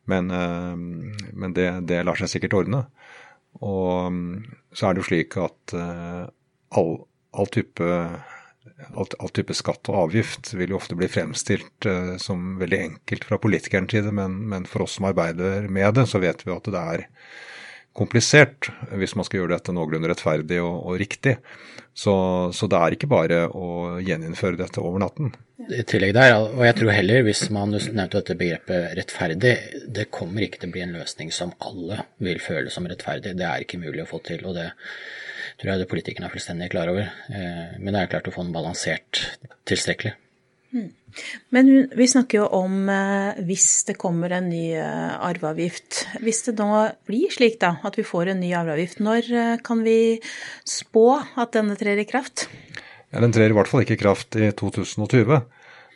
Men, 0.10 0.30
men 0.30 1.52
det, 1.54 1.68
det, 1.90 2.00
lar 2.06 2.18
seg 2.18 2.32
sikkert 2.32 2.56
ordne. 2.58 2.80
Og 3.66 4.08
um, 4.10 4.22
så 4.74 4.88
er 4.88 4.96
det 4.96 5.04
jo 5.04 5.10
slik 5.10 5.36
at 5.42 5.74
all, 5.76 6.94
all 7.34 7.50
type 7.54 7.90
alt, 8.96 9.16
alt, 9.20 9.34
type 9.36 9.56
skatt 9.58 9.90
og 9.92 10.00
avgift 10.06 10.54
vil 10.54 10.74
jo 10.74 10.80
ofte 10.80 10.98
bli 11.00 11.10
fremstilt 11.12 11.88
uh, 11.90 12.16
som 12.22 12.58
veldig 12.60 12.80
enkelt 12.86 13.28
fra 13.28 13.40
politikerens 13.42 13.94
side, 13.96 14.14
men, 14.16 14.40
men, 14.52 14.68
for 14.70 14.86
oss 14.86 14.98
som 15.00 15.10
arbeider 15.10 15.70
med 15.72 16.00
det, 16.00 16.08
så 16.12 16.22
vet 16.24 16.46
vi 16.46 16.56
at 16.56 16.70
det 16.70 16.86
er 16.96 17.06
komplisert 17.98 18.70
hvis 18.96 19.16
man 19.18 19.26
skal 19.28 19.42
gjøre 19.42 19.58
dette 19.58 19.74
noenlunde 19.76 20.12
rettferdig 20.12 20.62
og, 20.62 20.76
og 20.88 21.00
riktig. 21.02 21.40
Så, 22.00 22.14
så, 22.56 22.68
det 22.72 22.80
er 22.80 22.96
ikke 22.96 23.10
bare 23.12 23.40
å 23.52 24.00
gjeninnføre 24.00 24.60
dette 24.60 24.80
over 24.80 25.02
natten. 25.04 25.34
I 25.68 25.84
tillegg 25.84 26.14
der, 26.16 26.38
og 26.38 26.62
jeg 26.64 26.78
tror 26.78 26.94
heller, 26.96 27.26
hvis 27.28 27.42
man 27.52 27.74
nevnte 27.74 28.22
dette 28.22 28.38
begrepet 28.40 28.94
rettferdig, 28.96 29.56
det 29.98 30.08
kommer 30.14 30.46
ikke 30.46 30.62
til 30.62 30.72
å 30.72 30.76
bli 30.78 30.86
en 30.86 30.96
løsning 30.96 31.34
som 31.36 31.52
alle 31.66 32.06
vil 32.24 32.40
føle 32.40 32.72
som 32.72 32.88
rettferdig. 32.88 33.36
Det 33.36 33.48
er 33.50 33.66
ikke 33.66 33.82
mulig 33.82 34.06
å 34.06 34.12
få 34.14 34.22
til. 34.30 34.46
og 34.48 34.56
det 34.56 34.70
tror 35.58 35.72
jeg 35.72 35.82
det 35.82 35.90
politikerne 35.92 36.30
er 36.30 36.34
fullstendig 36.34 36.72
klar 36.74 36.92
over. 36.92 37.12
Eh, 37.34 37.76
men 37.80 37.94
det 37.94 38.02
er 38.02 38.12
klart 38.14 38.30
å 38.30 38.34
få 38.36 38.46
den 38.46 38.56
balansert 38.56 39.24
tilstrekkelig. 39.70 40.16
Hmm. 40.70 40.92
Men 41.50 41.70
vi 41.98 42.06
snakker 42.06 42.44
jo 42.44 42.48
om 42.60 42.90
eh, 42.94 43.40
hvis 43.48 43.68
det 43.88 43.98
kommer 44.02 44.36
en 44.38 44.52
ny 44.52 44.66
eh, 44.78 45.14
arveavgift. 45.26 46.04
Hvis 46.22 46.44
det 46.48 46.58
nå 46.60 46.84
blir 47.10 47.34
slik 47.34 47.58
da, 47.64 47.76
at 47.88 47.98
vi 47.98 48.06
får 48.06 48.34
en 48.34 48.44
ny 48.44 48.54
arveavgift, 48.58 49.02
når 49.02 49.32
kan 49.66 49.82
vi 49.86 50.20
spå 50.68 51.08
at 51.18 51.56
denne 51.58 51.78
trer 51.80 52.02
i 52.02 52.08
kraft? 52.10 52.48
Ja, 53.10 53.24
Den 53.24 53.34
trer 53.34 53.50
i 53.50 53.58
hvert 53.58 53.72
fall 53.72 53.82
ikke 53.86 53.98
i 53.98 54.04
kraft 54.04 54.38
i 54.38 54.52
2020. 54.54 55.42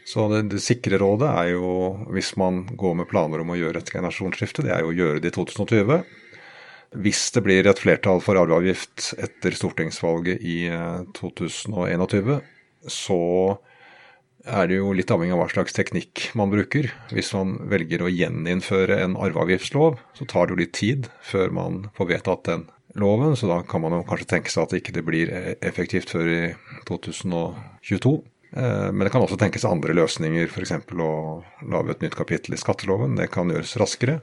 Så 0.05 0.25
det, 0.27 0.41
det, 0.51 0.59
sikre 0.59 0.99
rådet 0.99 1.29
er 1.31 1.53
jo, 1.53 1.67
hvis 2.11 2.33
man 2.39 2.63
går 2.75 2.97
med 2.99 3.07
planer 3.07 3.43
om 3.43 3.53
å 3.53 3.59
gjøre 3.59 3.79
et 3.79 3.91
generasjonsskifte, 3.93 4.65
det 4.65 4.73
er 4.75 4.83
jo 4.83 4.91
å 4.91 4.97
gjøre 4.97 5.21
det 5.23 5.31
i 5.31 5.35
2020. 5.37 6.01
Hvis 6.93 7.25
det 7.33 7.43
blir 7.45 7.67
et 7.69 7.81
flertall 7.81 8.21
for 8.21 8.37
arveavgift 8.37 9.13
etter 9.21 9.55
stortingsvalget 9.57 10.43
i 10.45 10.57
2021, 11.17 12.35
eh, 12.37 12.43
så 12.91 13.21
er 14.43 14.67
det 14.67 14.77
jo 14.77 14.91
litt 14.93 15.11
avhengig 15.13 15.33
av 15.33 15.41
hva 15.41 15.49
slags 15.51 15.75
teknikk 15.75 16.27
man 16.37 16.51
bruker. 16.51 16.91
Hvis 17.15 17.31
man 17.35 17.55
velger 17.71 18.03
å 18.03 18.11
gjeninnføre 18.11 18.99
en 19.05 19.15
arveavgiftslov, 19.15 19.97
så 20.19 20.27
tar 20.29 20.47
det 20.47 20.55
jo 20.55 20.61
litt 20.61 20.75
tid 20.77 21.09
før 21.23 21.53
man 21.55 21.79
får 21.97 22.11
vedtatt 22.11 22.45
den 22.49 22.67
loven, 22.99 23.37
så 23.39 23.49
da 23.49 23.61
kan 23.65 23.81
man 23.81 23.95
jo 23.97 24.03
kanskje 24.05 24.29
tenke 24.35 24.53
seg 24.53 24.67
at 24.67 24.75
det 24.75 24.83
ikke 24.83 25.05
blir 25.07 25.31
effektivt 25.65 26.13
før 26.13 26.29
i 26.29 26.41
2022. 26.89 28.13
Eh, 28.53 28.89
men 28.93 29.05
det 29.05 29.11
kan 29.13 29.23
også 29.25 29.39
tenkes 29.41 29.65
andre 29.65 29.95
løsninger, 29.97 30.49
f.eks. 30.51 30.75
å 30.93 31.13
lage 31.73 31.95
et 31.95 32.03
nytt 32.05 32.17
kapittel 32.17 32.53
i 32.53 32.61
skatteloven. 32.61 33.17
Det 33.17 33.31
kan 33.33 33.49
gjøres 33.49 33.77
raskere. 33.81 34.19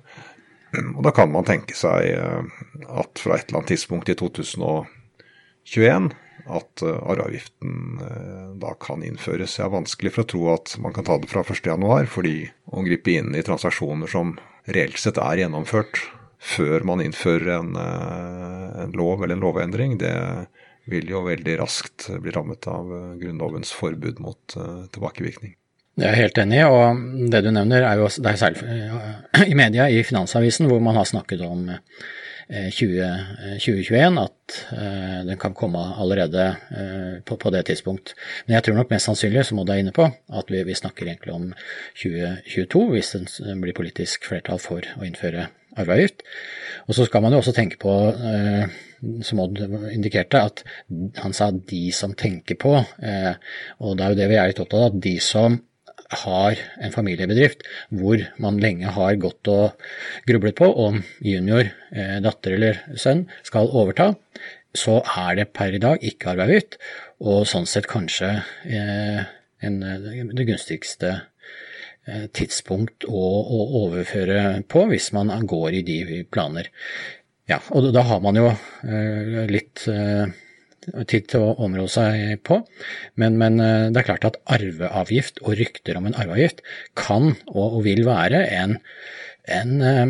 Og 0.79 1.03
da 1.03 1.13
kan 1.15 1.31
man 1.33 1.47
tenke 1.49 1.75
seg 1.77 2.13
eh, 2.15 2.43
at 2.87 3.23
fra 3.23 3.37
et 3.37 3.49
eller 3.49 3.61
annet 3.61 3.73
tidspunkt 3.73 4.11
i 4.13 4.17
2021 4.19 6.11
at 6.51 6.85
eh, 6.87 7.01
arveavgiften 7.11 7.75
eh, 8.07 8.47
da 8.63 8.77
kan 8.83 9.03
innføres. 9.07 9.59
Jeg 9.59 9.67
er 9.67 9.75
vanskelig 9.75 10.15
for 10.15 10.25
å 10.25 10.31
tro 10.31 10.47
at 10.55 10.77
man 10.83 10.95
kan 10.97 11.07
ta 11.09 11.19
det 11.21 11.31
fra 11.33 11.43
1.1, 11.43 12.11
fordi 12.13 12.37
å 12.71 12.87
gripe 12.87 13.19
inn 13.19 13.35
i 13.35 13.45
transaksjoner 13.47 14.11
som 14.11 14.37
reelt 14.71 15.01
sett 15.01 15.19
er 15.19 15.43
gjennomført 15.43 16.05
før 16.41 16.87
man 16.89 17.03
innfører 17.05 17.51
en, 17.59 17.75
en 17.77 18.93
lov 18.97 19.21
eller 19.21 19.37
en 19.37 19.43
lovendring, 19.45 19.99
det 20.01 20.15
vil 20.89 21.11
jo 21.13 21.27
veldig 21.27 21.59
raskt 21.61 22.07
bli 22.23 22.33
rammet 22.33 22.65
av 22.71 22.89
Grunnlovens 23.21 23.75
forbud 23.77 24.23
mot 24.25 24.57
tilbakevirkning. 24.95 25.60
Det 26.01 26.09
er 26.09 26.17
helt 26.17 26.39
enig 26.41 26.63
og 26.65 27.01
det 27.33 27.43
du 27.45 27.51
nevner 27.53 27.85
er 27.85 28.01
jo 28.01 28.07
det 28.09 28.31
er 28.33 28.39
særlig 28.41 29.51
i 29.53 29.57
media, 29.59 29.89
i 29.89 30.01
Finansavisen, 30.07 30.69
hvor 30.71 30.81
man 30.81 30.97
har 30.97 31.05
snakket 31.09 31.43
om 31.45 31.67
20, 32.51 33.05
2021, 33.63 34.19
at 34.19 34.57
uh, 34.73 35.21
den 35.29 35.39
kan 35.39 35.55
komme 35.55 35.79
allerede 36.03 36.49
på, 37.27 37.51
det 37.51 37.67
tidspunkt. 37.67 38.15
Men 38.47 38.57
jeg 38.57 38.65
tror 38.65 38.81
nok 38.81 38.91
mest 38.91 39.07
sannsynlig, 39.07 39.45
som 39.47 39.61
Odd 39.63 39.71
er 39.71 39.85
inne 39.85 39.95
på, 39.95 40.09
at 40.11 40.51
vi, 40.51 40.75
snakker 40.75 41.07
egentlig 41.07 41.35
om 41.35 41.53
2022, 42.01 42.85
hvis 42.91 43.15
det 43.39 43.57
blir 43.63 43.77
politisk 43.77 44.27
flertall 44.27 44.59
for 44.59 44.83
å 44.99 45.07
innføre 45.07 45.47
arveavgift. 45.79 46.27
Og 46.89 46.99
så 46.99 47.07
skal 47.07 47.23
man 47.23 47.37
jo 47.37 47.45
også 47.45 47.55
tenke 47.55 47.79
på, 47.79 47.95
som 49.23 49.45
Odd 49.47 49.63
indikerte, 49.95 50.43
at 50.43 50.65
han 51.23 51.33
sa 51.37 51.53
'de 51.53 51.93
som 51.95 52.19
tenker 52.19 52.59
på', 52.59 52.83
og 53.79 53.97
det 53.97 54.05
er 54.05 54.09
jo 54.11 54.19
det 54.19 54.29
vi 54.29 54.41
er 54.41 54.51
litt 54.51 54.59
opptatt 54.61 54.81
av, 54.81 54.91
at 54.91 55.03
de 55.03 55.21
som 55.23 55.61
har 56.11 56.59
en 56.83 56.93
familiebedrift 56.95 57.63
hvor 57.95 58.23
man 58.43 58.59
lenge 58.63 58.91
har 58.97 59.19
gått 59.23 59.51
og 59.51 59.77
grublet 60.29 60.59
på 60.59 60.69
om 60.85 61.01
junior, 61.23 61.71
eh, 61.95 62.19
datter 62.25 62.57
eller 62.57 62.81
sønn 62.99 63.27
skal 63.47 63.71
overta, 63.71 64.15
så 64.75 65.01
er 65.03 65.37
det 65.39 65.51
per 65.55 65.75
i 65.75 65.83
dag 65.83 66.03
ikke 66.07 66.33
arveavgift, 66.33 66.79
og 67.27 67.47
sånn 67.49 67.67
sett 67.69 67.89
kanskje 67.91 68.31
eh, 68.67 69.23
en, 69.67 69.81
det 70.35 70.47
gunstigste 70.49 71.15
eh, 72.07 72.27
tidspunkt 72.33 73.07
å, 73.09 73.25
å, 73.41 73.65
overføre 73.85 74.63
på 74.71 74.87
hvis 74.93 75.11
man 75.17 75.33
går 75.47 75.81
i 75.81 75.83
de 75.87 76.23
planer. 76.31 76.71
Ja, 77.51 77.59
og 77.75 77.91
da 77.95 78.05
har 78.07 78.23
man 78.23 78.39
jo 78.39 78.47
eh, 78.51 79.45
litt 79.51 79.85
eh, 79.91 80.31
tid 81.11 81.29
til 81.31 81.45
å 81.45 81.55
område 81.67 81.93
seg 81.93 82.43
på. 82.47 82.61
Men, 83.21 83.39
men, 83.41 83.61
eh, 83.61 83.89
det 83.93 84.03
er 84.03 84.09
klart 84.09 84.27
at 84.29 84.41
arveavgift 84.51 85.43
og 85.45 85.57
rykter 85.61 85.99
om 86.01 86.09
en 86.09 86.17
arveavgift 86.19 86.65
kan 86.99 87.35
og 87.49 87.81
vil 87.87 88.05
være 88.09 88.43
en, 88.57 88.77
en, 89.51 89.77
eh, 89.85 90.03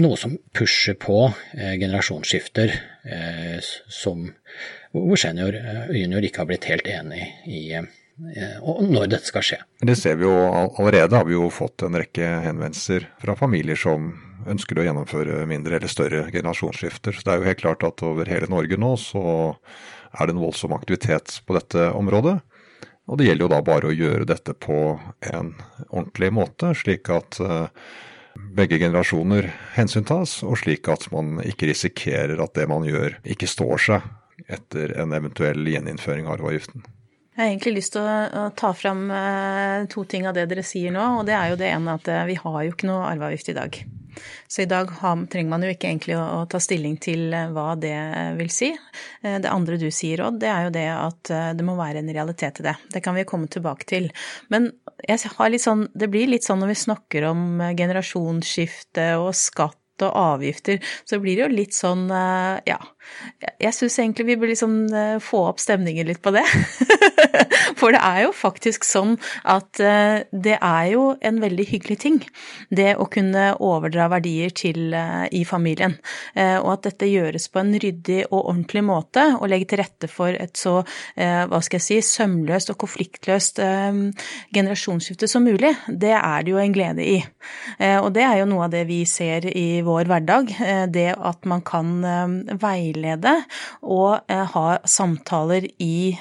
noe 0.00 0.20
som 0.20 0.36
pusher 0.56 0.98
på 1.00 1.26
eh, 1.56 1.76
generasjonsskifter 1.80 2.78
som, 3.92 4.22
hvor 4.96 5.20
senior 5.20 5.58
junior 5.92 6.24
ikke 6.24 6.40
har 6.40 6.48
blitt 6.48 6.70
helt 6.70 6.86
enig 6.88 7.26
i 7.44 7.66
og 8.62 8.78
når 8.86 9.08
dette 9.10 9.28
skal 9.28 9.42
skje. 9.44 9.58
Det 9.82 9.96
ser 9.98 10.14
vi 10.16 10.24
jo 10.24 10.32
allerede. 10.78 11.18
Har 11.18 11.26
vi 11.26 11.34
jo 11.34 11.50
fått 11.52 11.82
en 11.84 11.98
rekke 11.98 12.28
henvendelser 12.46 13.08
fra 13.20 13.34
familier 13.36 13.76
som 13.76 14.12
ønsker 14.50 14.78
å 14.78 14.86
gjennomføre 14.86 15.44
mindre 15.50 15.78
eller 15.78 15.90
større 15.90 16.24
generasjonsskifter. 16.32 17.14
Så 17.16 17.24
det 17.24 17.32
er 17.32 17.40
jo 17.40 17.48
helt 17.50 17.62
klart 17.62 17.86
at 17.86 18.02
over 18.06 18.28
hele 18.30 18.50
Norge 18.52 18.78
nå 18.80 18.94
så 19.00 19.24
er 20.14 20.26
det 20.26 20.34
en 20.34 20.42
voldsom 20.42 20.74
aktivitet 20.76 21.40
på 21.46 21.56
dette 21.56 21.90
området. 21.94 22.38
Og 23.10 23.20
det 23.20 23.28
gjelder 23.28 23.44
jo 23.44 23.52
da 23.52 23.60
bare 23.64 23.90
å 23.90 23.94
gjøre 23.94 24.26
dette 24.28 24.54
på 24.56 24.80
en 25.28 25.52
ordentlig 25.90 26.30
måte, 26.32 26.72
slik 26.78 27.10
at 27.12 27.36
eh, 27.44 27.68
begge 28.56 28.78
generasjoner 28.80 29.50
hensyntas, 29.76 30.38
og 30.46 30.56
slik 30.62 30.88
at 30.92 31.10
man 31.12 31.36
ikke 31.44 31.68
risikerer 31.68 32.40
at 32.40 32.54
det 32.56 32.66
man 32.70 32.86
gjør, 32.88 33.18
ikke 33.28 33.50
står 33.50 33.86
seg 33.88 34.10
etter 34.50 34.96
en 35.00 35.12
eventuell 35.16 35.68
gjeninnføring 35.68 36.26
av 36.26 36.38
arveavgiften. 36.38 36.86
Jeg 37.34 37.42
har 37.42 37.50
egentlig 37.50 37.80
lyst 37.80 37.96
til 37.96 38.06
å, 38.06 38.46
ta 38.54 38.70
fram 38.78 39.08
eh, 39.10 39.84
to 39.90 40.04
ting 40.06 40.26
av 40.30 40.36
det 40.36 40.46
dere 40.50 40.62
sier 40.66 40.94
nå. 40.94 41.02
og 41.18 41.26
Det 41.26 41.34
er 41.34 41.50
jo 41.50 41.58
det 41.58 41.66
ene 41.66 41.96
at 41.98 42.08
eh, 42.08 42.26
vi 42.30 42.38
har 42.38 42.58
jo 42.62 42.74
ikke 42.74 42.86
noe 42.86 43.08
arveavgift 43.10 43.50
i 43.50 43.56
dag. 43.56 43.78
Så 44.48 44.62
i 44.62 44.68
dag 44.70 44.90
har, 45.00 45.26
trenger 45.30 45.50
man 45.50 45.64
jo 45.64 45.72
ikke 45.74 45.90
egentlig 45.90 46.16
å, 46.18 46.22
å, 46.22 46.40
ta 46.50 46.60
stilling 46.62 46.96
til 47.02 47.34
eh, 47.34 47.50
hva 47.54 47.74
det 47.80 47.94
vil 48.38 48.50
si. 48.52 48.70
Eh, 49.22 49.38
det 49.42 49.52
andre 49.52 49.78
du 49.80 49.88
sier, 49.94 50.24
Odd, 50.26 50.40
det 50.42 50.50
er 50.50 50.66
jo 50.66 50.74
det 50.74 50.88
at 50.94 51.32
eh, 51.34 51.52
det 51.58 51.66
må 51.66 51.76
være 51.78 52.02
en 52.02 52.12
realitet 52.14 52.60
i 52.62 52.66
det. 52.68 52.76
Det 52.94 53.04
kan 53.04 53.16
vi 53.18 53.26
komme 53.28 53.50
tilbake 53.50 53.88
til. 53.90 54.10
Men 54.52 54.72
sånn, 55.20 55.88
det 55.94 56.10
blir 56.12 56.30
litt 56.30 56.46
sånn 56.46 56.62
når 56.62 56.74
vi 56.74 56.82
snakker 56.84 57.30
om 57.30 57.64
generasjonsskifte 57.76 59.14
og 59.20 59.32
skatt 59.38 59.80
og 60.02 60.10
avgifter, 60.18 60.80
så 61.06 61.20
blir 61.22 61.38
det 61.38 61.44
jo 61.44 61.52
litt 61.52 61.76
sånn, 61.76 62.08
ja 62.10 62.80
Jeg 63.62 63.70
syns 63.76 63.98
egentlig 64.02 64.26
vi 64.26 64.36
bør 64.40 64.50
liksom 64.50 64.72
få 65.22 65.44
opp 65.52 65.62
stemningen 65.62 66.08
litt 66.08 66.18
på 66.24 66.32
det. 66.34 66.42
For 67.84 67.92
det 67.92 68.00
er 68.00 68.22
jo 68.24 68.30
faktisk 68.32 68.86
sånn 68.88 69.18
at 69.44 69.76
eh, 69.84 70.22
det 70.32 70.54
er 70.56 70.86
jo 70.94 71.02
en 71.20 71.40
veldig 71.42 71.66
hyggelig 71.68 71.98
ting, 72.00 72.22
det 72.72 72.94
å 72.96 73.04
kunne 73.12 73.50
overdra 73.60 74.06
verdier 74.08 74.54
til 74.56 74.94
eh, 74.96 75.26
i 75.36 75.42
familien. 75.44 75.98
Eh, 76.32 76.56
og 76.62 76.78
at 76.78 76.86
dette 76.86 77.10
gjøres 77.10 77.50
på 77.52 77.60
en 77.60 77.74
ryddig 77.76 78.22
og 78.30 78.38
ordentlig 78.38 78.86
måte, 78.88 79.26
og 79.36 79.50
legge 79.52 79.68
til 79.74 79.82
rette 79.82 80.08
for 80.08 80.32
et 80.32 80.56
så, 80.56 80.78
hva 81.14 81.58
skal 81.64 81.80
jeg 81.80 81.84
si, 81.84 81.96
sømløst 82.14 82.70
og 82.72 82.78
konfliktløst 82.80 83.58
generasjonsskifte 84.54 85.26
som 85.30 85.44
mulig, 85.46 85.72
det 85.88 86.12
er 86.16 86.44
det 86.44 86.52
jo 86.52 86.60
en 86.60 86.74
glede 86.74 87.04
i. 87.04 87.16
Og 88.00 88.08
det 88.14 88.24
er 88.24 88.38
jo 88.40 88.48
noe 88.50 88.66
av 88.66 88.74
det 88.74 88.84
vi 88.88 89.00
ser 89.08 89.46
i 89.50 89.82
vår 89.84 90.08
hverdag. 90.10 90.52
Det 90.94 91.06
at 91.14 91.48
man 91.50 91.64
kan 91.66 91.90
veilede 92.60 93.34
og 93.82 94.36
ha 94.54 94.66
samtaler 94.88 95.66
i 95.82 96.14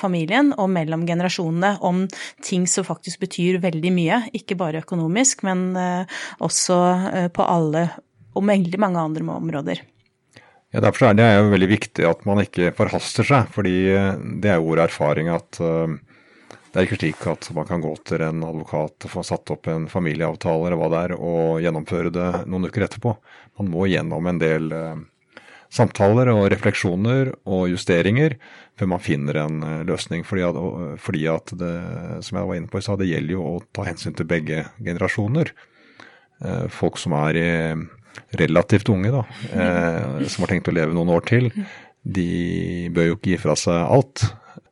familien 0.00 0.52
og 0.56 0.70
mellom 0.74 0.89
generasjonene 1.08 1.76
om 1.86 2.04
ting 2.44 2.66
som 2.70 2.86
faktisk 2.86 3.20
betyr 3.22 3.60
veldig 3.62 3.92
mye, 3.94 4.20
ikke 4.36 4.58
bare 4.60 4.82
økonomisk, 4.84 5.44
men 5.46 5.70
eh, 5.78 6.20
også 6.44 6.78
eh, 7.14 7.28
på 7.32 7.46
alle 7.46 7.88
og 8.38 8.46
veldig 8.46 8.78
mange 8.78 9.02
andre 9.02 9.26
områder. 9.34 9.82
Ja, 10.70 10.82
Derfor 10.84 11.08
er 11.08 11.16
det 11.18 11.26
jo 11.26 11.50
veldig 11.50 11.70
viktig 11.70 12.06
at 12.06 12.22
man 12.28 12.44
ikke 12.44 12.70
forhaster 12.78 13.26
seg, 13.26 13.50
fordi 13.54 13.74
eh, 13.90 14.14
det 14.42 14.52
er 14.52 14.60
jo 14.60 14.70
vår 14.70 14.86
erfaring 14.86 15.32
at 15.32 15.58
det 16.70 16.78
er 16.78 16.86
ikke 16.86 17.00
slik 17.00 17.24
at 17.26 17.48
man 17.56 17.66
kan 17.66 17.82
gå 17.82 17.90
til 18.06 18.22
en 18.22 18.44
advokat 18.46 19.08
og 19.08 19.10
få 19.10 19.24
satt 19.26 19.50
opp 19.50 19.66
en 19.72 19.88
familieavtale 19.90 20.68
eller 20.68 20.78
hva 20.78 20.90
det 20.92 21.00
er, 21.08 21.14
og 21.18 21.64
gjennomføre 21.64 22.12
det 22.14 22.28
noen 22.46 22.68
uker 22.70 22.86
etterpå. 22.86 23.16
Man 23.58 23.72
må 23.72 23.88
gjennom 23.90 24.28
en 24.30 24.38
del 24.38 24.70
samtaler 25.70 26.30
og 26.32 26.48
refleksjoner 26.50 27.30
og 27.48 27.68
justeringer 27.70 28.34
før 28.78 28.90
man 28.94 29.02
finner 29.04 29.38
en 29.42 29.62
eh, 29.66 29.82
løsning. 29.88 30.24
Fordi 30.26 30.44
at, 30.48 30.58
fordi 31.02 31.26
at 31.30 31.54
det, 31.60 31.74
som 32.26 32.40
jeg 32.40 32.50
var 32.50 32.58
inne 32.58 32.70
på 32.70 32.80
i 32.80 32.84
stad, 32.84 33.00
det 33.02 33.10
gjelder 33.10 33.36
jo 33.36 33.46
å 33.46 33.54
ta 33.76 33.86
hensyn 33.88 34.16
til 34.16 34.28
begge 34.30 34.64
generasjoner. 34.80 35.52
Eh, 36.40 36.66
folk 36.72 36.98
som 37.00 37.14
er 37.20 37.38
eh, 37.40 37.86
relativt 38.40 38.90
unge, 38.90 39.12
da, 39.14 39.22
som 40.26 40.42
har 40.42 40.50
tenkt 40.50 40.68
å 40.68 40.74
leve 40.74 40.94
noen 40.96 41.12
år 41.14 41.22
til, 41.30 41.46
de 42.02 42.90
bør 42.90 43.12
jo 43.12 43.18
ikke 43.18 43.30
gi 43.30 43.38
fra 43.38 43.54
seg 43.58 43.78
alt. 43.78 44.24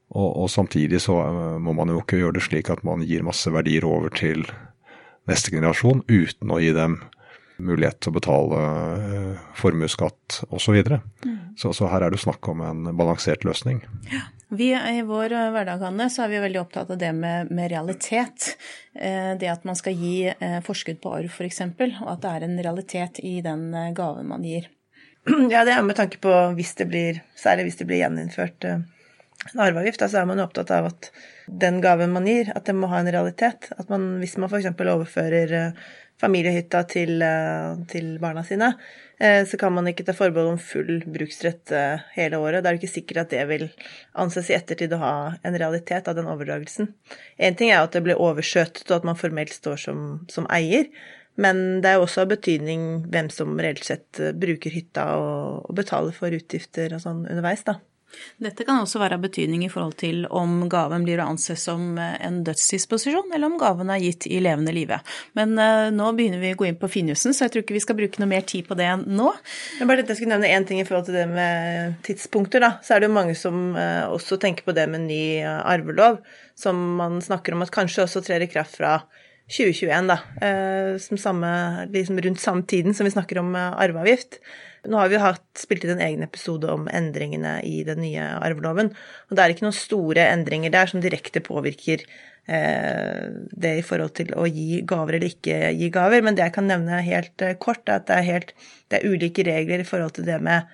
Og, 0.08 0.26
og, 0.26 0.48
samtidig 0.50 0.98
så 1.04 1.14
må 1.62 1.74
man 1.76 1.92
jo 1.92 2.00
ikke 2.00 2.18
gjøre 2.18 2.38
det 2.38 2.42
slik 2.46 2.70
at 2.72 2.82
man 2.86 3.04
gir 3.06 3.22
masse 3.26 3.52
verdier 3.52 3.86
over 3.86 4.10
til 4.10 4.42
neste 5.28 5.52
generasjon 5.52 6.02
uten 6.08 6.50
å 6.50 6.58
gi 6.58 6.72
dem 6.74 6.96
mulighet 7.58 8.00
til 8.00 8.12
å 8.12 8.16
betale 8.18 8.62
uh, 8.62 9.44
formuesskatt 9.58 10.42
osv. 10.48 10.64
Så, 10.68 10.74
videre. 10.76 11.00
mm. 11.24 11.38
så 11.58 11.72
Så 11.76 11.90
her 11.90 12.06
er 12.06 12.14
det 12.14 12.22
snakk 12.22 12.48
om 12.48 12.64
en 12.64 12.90
balansert 12.96 13.46
løsning. 13.48 13.82
Ja. 14.12 14.26
Vi, 14.50 14.72
I 14.72 15.02
vår 15.04 15.32
eh, 15.32 15.50
hverdag 15.52 15.82
Anne, 15.84 16.06
så 16.08 16.24
er 16.24 16.30
vi 16.32 16.40
veldig 16.40 16.60
opptatt 16.62 16.90
av 16.94 16.98
det 17.00 17.10
med, 17.12 17.50
med 17.52 17.68
realitet. 17.68 18.54
Eh, 18.96 19.34
det 19.36 19.50
at 19.52 19.66
man 19.68 19.76
skal 19.76 19.96
gi 19.96 20.30
eh, 20.30 20.58
forskudd 20.64 21.02
på 21.02 21.12
arv 21.18 21.28
f.eks., 21.28 21.60
og 22.00 22.08
at 22.14 22.22
det 22.22 22.30
er 22.32 22.46
en 22.46 22.60
realitet 22.64 23.20
i 23.20 23.34
den 23.44 23.68
eh, 23.76 23.90
gaven 23.96 24.30
man 24.32 24.46
gir. 24.48 24.70
Ja, 25.52 25.66
det 25.68 25.74
er 25.74 25.84
med 25.84 25.98
tanke 25.98 26.20
på 26.24 26.32
hvis 26.56 26.72
det 26.78 26.88
blir, 26.88 27.20
særlig 27.36 27.68
hvis 27.68 27.82
det 27.82 27.88
blir 27.90 28.00
gjeninnført 28.00 28.64
en 28.70 28.86
arveavgift, 29.60 30.00
så 30.08 30.22
er 30.22 30.30
man 30.30 30.40
opptatt 30.40 30.72
av 30.72 30.88
at 30.94 31.10
den 31.60 31.82
gaven 31.84 32.14
man 32.14 32.24
gir, 32.28 32.48
at 32.56 32.64
det 32.64 32.76
må 32.76 32.88
ha 32.88 33.02
en 33.02 33.12
realitet. 33.12 33.68
At 33.76 33.92
man, 33.92 34.14
hvis 34.22 34.38
man 34.40 34.48
f.eks. 34.48 34.72
overfører 34.72 35.74
familiehytta 36.20 36.82
til, 36.90 37.22
eh, 37.22 37.74
til, 37.90 38.18
barna 38.22 38.42
sine, 38.44 38.72
eh, 39.20 39.44
så 39.46 39.58
kan 39.58 39.72
man 39.72 39.86
ikke 39.86 40.04
ta 40.06 40.14
forbehold 40.16 40.54
om 40.54 40.58
full 40.58 41.02
bruksrett 41.06 41.72
eh, 41.72 42.04
hele 42.16 42.40
året. 42.42 42.62
Da 42.62 42.70
er 42.70 42.76
det 42.76 42.82
ikke 42.82 42.96
sikkert 42.96 43.22
at 43.22 43.34
det 43.34 43.44
vil 43.50 43.68
anses 44.18 44.50
i 44.50 44.56
ettertid 44.58 44.94
å 44.94 45.02
ha 45.02 45.14
en 45.42 45.58
realitet 45.58 46.08
av 46.08 46.18
den 46.18 46.30
overdragelsen. 46.30 46.92
Én 47.38 47.58
ting 47.58 47.70
er 47.70 47.82
at 47.82 47.94
det 47.94 48.04
blir 48.06 48.20
overskjøtet, 48.20 48.88
og 48.90 49.00
at 49.00 49.08
man 49.08 49.20
formelt 49.20 49.54
står 49.54 49.78
som, 49.88 50.08
som 50.30 50.48
eier. 50.50 50.90
Men 51.38 51.80
det 51.82 51.92
er 51.92 52.00
jo 52.00 52.06
også 52.08 52.24
av 52.24 52.32
betydning 52.32 53.04
hvem 53.12 53.28
som 53.30 53.54
reelt 53.62 53.86
sett 53.86 54.18
bruker 54.34 54.74
hytta 54.74 55.04
og, 55.20 55.68
og 55.70 55.78
betaler 55.78 56.16
for 56.16 56.34
utgifter 56.34 56.96
og 56.96 57.04
sånn 57.04 57.22
underveis, 57.28 57.62
da. 57.68 57.78
Dette 58.40 58.64
kan 58.64 58.80
også 58.80 59.00
være 59.02 59.18
av 59.18 59.24
betydning 59.24 59.64
i 59.66 59.70
forhold 59.72 59.96
til 60.00 60.22
om 60.34 60.62
gaven 60.70 61.04
blir 61.06 61.20
å 61.20 61.26
anse 61.32 61.56
som 61.58 61.98
eh, 62.00 62.16
en 62.24 62.40
dødsdisposisjon, 62.46 63.32
eller 63.34 63.50
om 63.50 63.58
gaven 63.60 63.90
er 63.92 64.02
gitt 64.02 64.28
i 64.30 64.40
levende 64.42 64.72
live. 64.74 65.00
Men 65.38 65.54
uh, 65.58 65.88
nå 65.94 66.10
begynner 66.16 66.42
vi 66.42 66.52
å 66.54 66.58
gå 66.58 66.68
inn 66.68 66.78
på 66.80 66.90
finjussen, 66.92 67.34
så 67.34 67.46
jeg 67.46 67.54
tror 67.54 67.64
ikke 67.64 67.76
vi 67.76 67.82
skal 67.84 67.98
bruke 67.98 68.22
noe 68.22 68.30
mer 68.30 68.46
tid 68.48 68.68
på 68.68 68.78
det 68.78 68.88
nå. 69.04 69.28
Men 69.80 69.90
bare 69.90 70.02
dette, 70.02 70.14
Jeg 70.14 70.22
skulle 70.22 70.38
nevne 70.38 70.52
én 70.54 70.66
ting 70.68 70.80
i 70.80 70.86
forhold 70.88 71.08
til 71.08 71.18
det 71.18 71.26
med 71.30 71.98
tidspunkter. 72.06 72.64
da, 72.64 72.72
Så 72.82 72.94
er 72.94 73.02
det 73.02 73.10
jo 73.10 73.18
mange 73.18 73.36
som 73.38 73.60
uh, 73.76 74.08
også 74.14 74.40
tenker 74.40 74.66
på 74.66 74.76
det 74.76 74.88
med 74.90 75.06
ny 75.06 75.22
arvelov, 75.44 76.22
som 76.58 76.78
man 76.98 77.20
snakker 77.22 77.54
om 77.54 77.66
at 77.66 77.74
kanskje 77.74 78.06
også 78.06 78.24
trer 78.26 78.46
i 78.46 78.50
kraft 78.50 78.78
fra 78.80 79.00
2021, 79.48 80.10
da. 80.10 80.18
Som 81.00 81.16
samme, 81.16 81.50
liksom 81.94 82.18
rundt 82.20 82.40
samme 82.42 82.66
tiden 82.68 82.92
som 82.92 83.06
vi 83.08 83.14
snakker 83.14 83.38
om 83.40 83.54
arveavgift. 83.56 84.42
Nå 84.86 84.98
har 85.00 85.10
vi 85.10 85.18
hatt, 85.20 85.46
spilt 85.58 85.84
inn 85.84 85.96
en 85.96 86.04
egen 86.06 86.22
episode 86.22 86.70
om 86.70 86.86
endringene 86.92 87.58
i 87.66 87.82
den 87.86 88.02
nye 88.04 88.24
arveloven. 88.38 88.92
Og 89.28 89.36
det 89.36 89.44
er 89.44 89.54
ikke 89.54 89.66
noen 89.66 89.76
store 89.76 90.28
endringer 90.30 90.74
der 90.74 90.90
som 90.90 91.02
direkte 91.02 91.42
påvirker 91.44 92.04
eh, 92.04 93.24
det 93.50 93.74
i 93.80 93.86
forhold 93.86 94.14
til 94.20 94.34
å 94.38 94.46
gi 94.46 94.82
gaver 94.88 95.18
eller 95.18 95.32
ikke 95.32 95.72
gi 95.78 95.90
gaver. 95.94 96.24
Men 96.24 96.38
det 96.38 96.46
jeg 96.46 96.56
kan 96.58 96.70
nevne 96.70 97.00
helt 97.06 97.44
eh, 97.44 97.56
kort, 97.60 97.84
er 97.88 97.98
at 98.00 98.10
det 98.10 98.18
er, 98.18 98.28
helt, 98.28 98.52
det 98.88 99.00
er 99.00 99.08
ulike 99.10 99.46
regler 99.48 99.82
i 99.82 99.88
forhold 99.88 100.14
til 100.18 100.28
det 100.28 100.38
med 100.44 100.68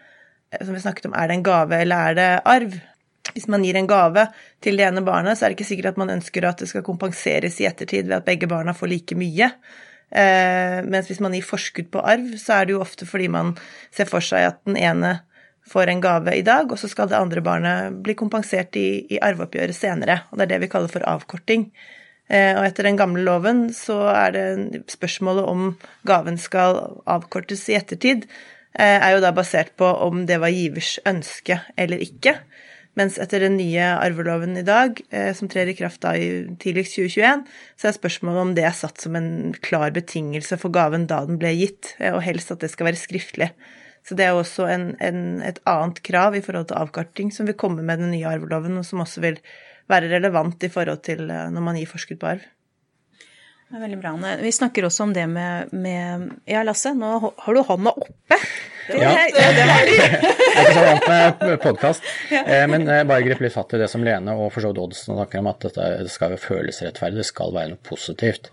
eh, 0.52 0.60
som 0.60 0.74
vi 0.76 0.82
snakket 0.84 1.08
om, 1.08 1.16
er 1.16 1.30
det 1.30 1.38
en 1.38 1.46
gave 1.46 1.80
eller 1.86 2.10
er 2.10 2.20
det 2.20 2.28
arv? 2.56 2.76
Hvis 3.34 3.48
man 3.48 3.64
gir 3.64 3.78
en 3.80 3.88
gave 3.88 4.26
til 4.62 4.76
det 4.76 4.84
ene 4.84 5.00
barnet, 5.02 5.38
så 5.38 5.46
er 5.46 5.50
det 5.50 5.56
ikke 5.56 5.70
sikkert 5.70 5.94
at 5.94 5.98
man 6.02 6.12
ønsker 6.12 6.44
at 6.44 6.60
det 6.60 6.68
skal 6.70 6.84
kompenseres 6.84 7.56
i 7.62 7.66
ettertid 7.66 8.04
ved 8.04 8.18
at 8.18 8.26
begge 8.28 8.46
barna 8.50 8.76
får 8.76 8.92
like 8.92 9.16
mye. 9.18 9.48
Eh, 10.10 10.80
mens 10.84 11.08
hvis 11.10 11.22
man 11.24 11.34
gir 11.34 11.46
forskudd 11.46 11.90
på 11.94 12.02
arv, 12.04 12.34
så 12.40 12.58
er 12.58 12.66
det 12.66 12.76
jo 12.76 12.82
ofte 12.84 13.08
fordi 13.08 13.30
man 13.32 13.54
ser 13.94 14.10
for 14.10 14.24
seg 14.24 14.50
at 14.50 14.60
den 14.68 14.78
ene 14.78 15.18
får 15.70 15.90
en 15.90 16.02
gave 16.04 16.34
i 16.36 16.44
dag, 16.44 16.68
og 16.68 16.78
så 16.78 16.90
skal 16.90 17.08
det 17.08 17.18
andre 17.18 17.40
barnet 17.44 18.00
bli 18.04 18.16
kompensert 18.18 18.76
i, 18.76 19.04
i 19.08 19.20
arveoppgjøret 19.22 19.76
senere. 19.76 20.20
Og 20.30 20.38
det 20.38 20.46
er 20.46 20.54
det 20.54 20.64
vi 20.66 20.72
kaller 20.74 20.92
for 20.92 21.06
avkorting. 21.08 21.70
Eh, 22.28 22.52
og 22.56 22.64
etter 22.64 22.88
den 22.88 22.98
gamle 23.00 23.24
loven 23.24 23.66
så 23.76 23.98
er 24.12 24.34
det 24.36 24.82
spørsmålet 24.92 25.48
om 25.48 25.64
gaven 26.08 26.38
skal 26.40 26.80
avkortes 27.10 27.66
i 27.68 27.76
ettertid, 27.76 28.28
eh, 28.78 28.96
er 28.96 29.16
jo 29.16 29.24
da 29.24 29.32
basert 29.36 29.74
på 29.80 29.88
om 30.06 30.24
det 30.28 30.40
var 30.40 30.52
givers 30.52 30.96
ønske 31.08 31.60
eller 31.76 32.00
ikke. 32.04 32.38
Mens 32.98 33.16
etter 33.18 33.42
den 33.42 33.56
nye 33.58 33.86
arveloven 33.98 34.54
i 34.60 34.64
dag, 34.66 35.00
eh, 35.10 35.32
som 35.34 35.50
trer 35.50 35.70
i 35.70 35.74
kraft 35.74 36.04
da 36.04 36.12
i 36.14 36.28
tidligst 36.62 36.94
2021, 36.94 37.42
så 37.80 37.88
er 37.88 37.96
spørsmålet 37.96 38.42
om 38.42 38.52
det 38.54 38.66
er 38.68 38.76
satt 38.76 39.02
som 39.02 39.18
en 39.18 39.54
klar 39.66 39.90
betingelse 39.94 40.58
for 40.62 40.74
gaven 40.74 41.08
da 41.10 41.24
den 41.26 41.40
ble 41.42 41.50
gitt, 41.58 41.96
eh, 41.98 42.14
og 42.14 42.22
helst 42.22 42.54
at 42.54 42.62
det 42.62 42.70
skal 42.70 42.92
være 42.92 43.02
skriftlig. 43.02 43.50
Så 44.04 44.14
det 44.14 44.28
er 44.28 44.36
også 44.36 44.68
en, 44.70 44.90
en, 45.02 45.20
et 45.42 45.58
annet 45.66 46.02
krav 46.06 46.36
i 46.36 46.42
forhold 46.44 46.68
til 46.70 46.78
avkarting 46.78 47.32
som 47.34 47.48
vil 47.48 47.58
komme 47.58 47.82
med 47.82 48.02
den 48.04 48.12
nye 48.14 48.28
arveloven, 48.30 48.78
og 48.78 48.86
som 48.86 49.02
også 49.02 49.24
vil 49.24 49.40
være 49.90 50.12
relevant 50.12 50.62
i 50.62 50.70
forhold 50.70 51.02
til 51.02 51.26
eh, 51.26 51.48
når 51.50 51.66
man 51.66 51.80
gir 51.80 51.90
forskudd 51.90 52.20
på 52.22 52.30
arv. 52.36 52.44
Det 53.64 53.80
er 53.80 53.82
veldig 53.88 53.98
bra. 53.98 54.12
Vi 54.38 54.52
snakker 54.54 54.86
også 54.86 55.08
om 55.08 55.16
det 55.16 55.24
med, 55.26 55.72
med 55.74 56.28
Ja, 56.46 56.62
Lasse, 56.62 56.92
nå 56.94 57.16
har 57.18 57.56
du 57.56 57.62
hånda 57.66 57.90
oppe. 57.90 58.38
Det, 58.86 58.98
ja. 59.00 59.12
det, 59.34 59.44
det 59.56 59.64
var 59.68 59.86
litt. 59.88 60.00
Jeg 60.04 60.58
er 60.58 60.64
ikke 60.64 60.74
så 60.76 60.84
vant 60.84 61.42
med 61.44 61.62
podkast. 61.62 62.10
Eh, 62.34 62.64
men 62.70 62.84
eh, 62.84 63.04
bare 63.08 63.24
grip 63.24 63.40
litt 63.44 63.54
fatt 63.54 63.72
i 63.76 63.80
det 63.80 63.88
som 63.90 64.04
Lene 64.04 64.34
og 64.36 64.50
for 64.52 64.64
så 64.64 64.72
vidt 64.72 64.82
Oddsen 64.82 65.16
snakker 65.16 65.40
om, 65.40 65.48
at 65.52 65.64
dette 65.64 66.12
skal 66.12 66.36
føles 66.40 66.82
rettferdig, 66.84 67.22
det 67.22 67.28
skal 67.28 67.54
være 67.54 67.72
noe 67.72 67.80
positivt. 67.88 68.50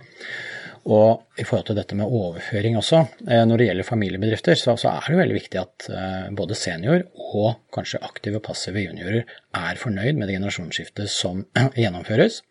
Og 0.82 1.22
i 1.38 1.46
forhold 1.46 1.68
til 1.68 1.78
dette 1.78 1.98
med 2.00 2.10
overføring 2.10 2.80
også, 2.80 3.04
eh, 3.28 3.44
når 3.50 3.60
det 3.60 3.68
gjelder 3.70 3.90
familiebedrifter, 3.90 4.58
så, 4.62 4.78
så 4.80 4.94
er 4.94 5.12
det 5.12 5.20
veldig 5.20 5.38
viktig 5.38 5.62
at 5.62 5.90
både 6.38 6.58
senior 6.58 7.06
og 7.36 7.68
kanskje 7.76 8.02
aktive 8.08 8.40
og 8.40 8.48
passive 8.48 8.86
juniorer 8.88 9.28
er 9.28 9.84
fornøyd 9.84 10.16
med 10.16 10.32
det 10.32 10.40
generasjonsskiftet 10.40 11.12
som 11.12 11.44
gjennomføres. 11.82 12.42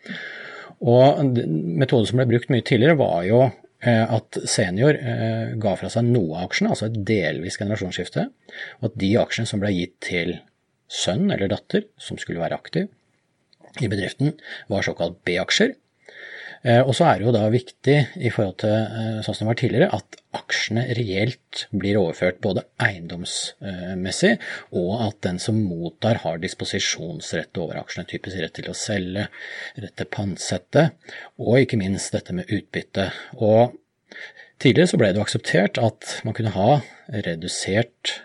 Og 0.81 1.25
metoden 1.25 2.09
som 2.09 2.21
ble 2.21 2.29
brukt 2.31 2.53
mye 2.53 2.65
tidligere, 2.65 3.01
var 3.01 3.25
jo 3.29 3.43
at 3.89 4.37
senior 4.51 4.97
eh, 4.99 5.57
ga 5.61 5.75
fra 5.81 5.89
seg 5.93 6.09
noe 6.09 6.37
av 6.37 6.51
aksjene, 6.51 6.75
altså 6.75 6.91
et 6.91 6.99
delvis 7.09 7.57
generasjonsskifte, 7.61 8.27
og 8.81 8.89
at 8.91 8.99
de 9.01 9.13
aksjene 9.21 9.49
som 9.49 9.63
ble 9.63 9.73
gitt 9.73 9.97
til 10.05 10.35
sønn 10.91 11.31
eller 11.31 11.49
datter, 11.53 11.87
som 12.01 12.19
skulle 12.21 12.43
være 12.43 12.59
aktiv 12.59 12.91
i 13.81 13.89
bedriften, 13.89 14.35
var 14.69 14.85
såkalt 14.85 15.21
B-aksjer. 15.25 15.77
Eh, 16.61 16.83
og 16.85 16.93
så 16.93 17.07
er 17.09 17.21
det 17.21 17.25
jo 17.25 17.33
da 17.33 17.47
viktig 17.53 17.97
i 18.21 18.31
forhold 18.33 18.59
til 18.61 19.23
sånn 19.25 19.37
som 19.37 19.47
det 19.47 19.51
var 19.51 19.59
tidligere, 19.63 19.97
at 19.97 20.19
aksjene 20.37 20.83
reelt 20.99 21.63
blir 21.73 21.99
overført 21.99 22.41
både 22.45 22.67
eiendomsmessig, 22.85 24.35
og 24.77 24.91
at 25.07 25.21
den 25.25 25.41
som 25.43 25.59
mottar 25.65 26.21
har 26.25 26.43
disposisjonsrett 26.43 27.57
over 27.63 27.81
aksjene, 27.81 28.09
typisk 28.11 28.43
rett 28.43 28.55
til 28.59 28.69
å 28.71 28.77
selge, 28.77 29.29
rett 29.81 29.97
til 29.97 30.11
pantsette, 30.13 30.91
og 31.41 31.63
ikke 31.63 31.81
minst 31.81 32.13
dette 32.15 32.37
med 32.37 32.53
utbytte. 32.53 33.09
Og 33.41 33.73
tidligere 34.61 34.93
så 34.93 35.01
ble 35.01 35.15
det 35.17 35.25
akseptert 35.25 35.81
at 35.81 36.19
man 36.29 36.37
kunne 36.37 36.55
ha 36.55 36.83
redusert 37.25 38.21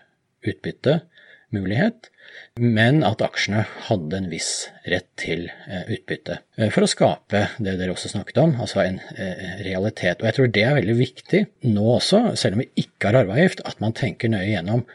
utbyttemulighet, 0.45 2.11
men 2.59 3.01
at 3.03 3.19
aksjene 3.25 3.65
hadde 3.89 4.15
en 4.15 4.29
viss 4.31 4.69
rett 4.87 5.07
til 5.19 5.49
eh, 5.49 5.89
utbytte. 5.91 6.37
Eh, 6.55 6.71
for 6.71 6.85
å 6.85 6.89
skape 6.89 7.41
det 7.59 7.75
dere 7.79 7.91
også 7.91 8.13
snakket 8.13 8.39
om, 8.39 8.55
altså 8.63 8.81
en 8.85 9.01
eh, 9.17 9.57
realitet. 9.65 10.21
Og 10.21 10.29
jeg 10.29 10.37
tror 10.37 10.51
det 10.55 10.63
er 10.63 10.77
veldig 10.77 10.95
viktig 10.99 11.41
nå 11.67 11.85
også, 11.97 12.21
selv 12.39 12.57
om 12.57 12.63
vi 12.63 12.85
ikke 12.85 13.11
har 13.11 13.19
arveavgift, 13.23 13.65
at 13.67 13.83
man 13.83 13.95
tenker 13.97 14.31
nøye 14.31 14.53
gjennom 14.53 14.85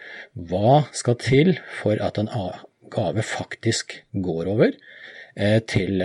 hva 0.50 0.82
skal 0.96 1.18
til 1.20 1.54
for 1.82 2.00
at 2.00 2.20
en 2.22 2.32
gave 2.90 3.26
faktisk 3.26 4.00
går 4.24 4.50
over 4.50 4.76
til 5.70 6.02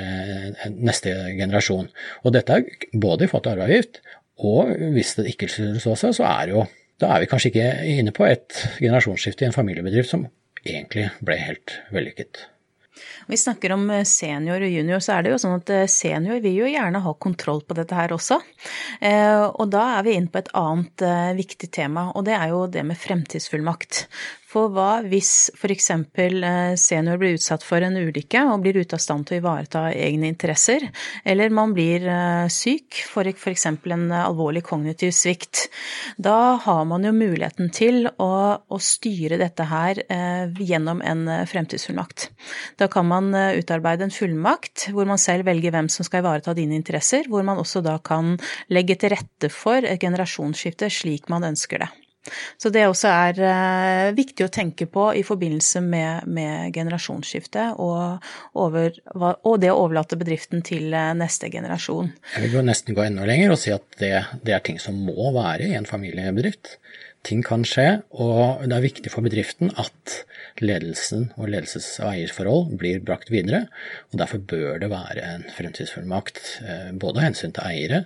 neste 0.69 1.11
generasjon. 1.35 1.87
Og 2.23 2.35
dette 2.35 2.59
er 2.59 2.85
både 2.93 3.25
i 3.25 3.31
forhold 3.31 3.47
til 3.47 3.55
arveavgift, 3.55 3.97
og 4.45 4.69
hvis 4.93 5.15
det 5.17 5.25
ikke 5.31 5.49
skulle 5.49 5.81
stå 5.81 5.95
seg, 5.97 6.13
så 6.19 6.27
er 6.29 6.51
jo 6.53 6.65
da 7.01 7.11
er 7.11 7.23
vi 7.23 7.27
kanskje 7.31 7.51
ikke 7.51 7.69
inne 7.97 8.13
på 8.15 8.23
et 8.27 8.55
generasjonsskifte 8.79 9.43
i 9.43 9.49
en 9.49 9.55
familiebedrift 9.55 10.13
som 10.13 10.27
egentlig 10.65 11.09
ble 11.25 11.39
helt 11.39 11.79
vellykket. 11.93 12.45
Vi 13.27 13.37
snakker 13.37 13.71
om 13.75 13.89
eh, 13.89 14.05
senior 14.07 14.63
og 14.63 14.71
junior, 14.71 15.01
så 15.03 15.17
er 15.17 15.25
det 15.25 15.33
jo 15.33 15.39
sånn 15.41 15.57
at 15.57 15.71
eh, 15.73 15.87
senior 15.91 16.39
vil 16.43 16.59
jo 16.61 16.69
gjerne 16.69 17.01
ha 17.03 17.13
kontroll 17.19 17.61
på 17.67 17.77
dette 17.77 17.97
her 17.97 18.13
også. 18.15 18.39
Eh, 19.01 19.43
og 19.45 19.67
da 19.73 19.85
er 19.97 20.05
vi 20.05 20.15
inne 20.15 20.31
på 20.31 20.41
et 20.41 20.51
annet 20.55 21.05
viktig 21.39 21.71
tema, 21.75 22.09
og 22.13 22.27
det 22.29 22.37
er 22.37 22.53
jo 22.53 22.65
det 22.71 22.85
med 22.87 22.99
fremtidsfullmakt. 22.99 24.05
For 24.55 24.71
hva 24.71 25.01
hvis 25.03 25.51
f.eks. 25.51 25.89
Eh, 25.91 26.75
senior 26.79 27.17
blir 27.19 27.35
utsatt 27.35 27.63
for 27.65 27.83
en 27.83 27.97
ulykke 27.99 28.39
og 28.47 28.61
blir 28.63 28.77
ute 28.79 28.95
av 28.95 29.01
stand 29.03 29.27
til 29.27 29.35
å 29.35 29.41
ivareta 29.41 29.81
egne 29.91 30.29
interesser, 30.31 30.85
eller 31.27 31.51
man 31.51 31.73
blir 31.75 32.05
eh, 32.07 32.45
syk 32.47 33.01
for 33.11 33.27
f.eks. 33.27 33.65
en 33.67 34.05
alvorlig 34.15 34.63
kognitiv 34.63 35.11
svikt? 35.11 35.65
Da 36.15 36.55
har 36.63 36.85
man 36.87 37.03
jo 37.03 37.11
muligheten 37.11 37.67
til 37.75 38.07
å, 38.07 38.31
å 38.63 38.79
styre 38.79 39.41
dette 39.41 39.67
her 39.67 39.99
eh, 40.07 40.47
gjennom 40.55 41.03
en 41.03 41.27
fremtidsfullmakt. 41.51 42.29
Da 42.79 42.87
kan 42.91 43.11
man 43.11 43.35
utarbeide 43.35 44.07
en 44.07 44.15
fullmakt 44.15 44.87
hvor 44.95 45.09
man 45.09 45.19
selv 45.19 45.49
velger 45.49 45.75
hvem 45.75 45.91
som 45.91 46.07
skal 46.07 46.23
ivareta 46.23 46.55
dine 46.55 46.79
interesser, 46.79 47.27
hvor 47.27 47.43
man 47.43 47.59
også 47.59 47.83
da 47.83 47.99
kan 47.99 48.37
legge 48.71 48.95
til 49.03 49.17
rette 49.17 49.51
for 49.51 49.83
et 49.83 49.99
generasjonsskifte 49.99 50.87
slik 51.03 51.27
man 51.33 51.51
ønsker 51.51 51.83
det. 51.83 51.91
Så 52.57 52.71
det 52.73 52.85
også 52.87 53.11
er 53.11 53.39
uh, 53.41 54.15
viktig 54.17 54.47
å 54.47 54.51
tenke 54.53 54.87
på 54.89 55.09
i 55.17 55.23
forbindelse 55.25 55.81
med, 55.85 56.27
med 56.27 56.73
generasjonsskifte 56.75 57.71
og, 57.81 58.25
over, 58.57 58.95
og, 59.15 59.55
det 59.61 59.71
å 59.73 59.79
overlate 59.85 60.19
bedriften 60.19 60.63
til 60.65 60.93
uh, 60.95 61.13
neste 61.17 61.51
generasjon. 61.53 62.11
Jeg 62.35 62.47
vil 62.47 62.59
jo 62.59 62.65
nesten 62.65 62.97
gå 62.97 63.05
enda 63.05 63.27
lenger 63.29 63.55
og 63.55 63.61
si 63.61 63.73
at 63.75 63.85
det, 64.01 64.13
det, 64.41 64.55
er 64.55 64.63
ting 64.65 64.81
som 64.81 64.97
må 65.07 65.31
være 65.35 65.69
i 65.69 65.77
en 65.77 65.89
familiebedrift. 65.89 66.77
Ting 67.25 67.41
kan 67.45 67.63
skje, 67.65 68.03
og 68.13 68.67
det 68.69 68.75
er 68.75 68.83
viktig 68.83 69.09
for 69.09 69.25
bedriften 69.25 69.71
at 69.81 70.19
ledelsen 70.61 71.31
og 71.39 71.49
ledelses- 71.49 71.95
og 72.03 72.11
eierforhold 72.11 72.75
blir 72.77 73.01
brakt 73.05 73.31
videre. 73.33 73.63
og 74.11 74.19
Derfor 74.21 74.43
bør 74.45 74.77
det 74.83 74.91
være 74.93 75.25
en 75.31 75.47
fremtidsfullmakt, 75.55 76.43
uh, 76.65 76.91
både 76.93 77.21
av 77.21 77.27
hensyn 77.31 77.55
til 77.55 77.65
eiere, 77.65 78.05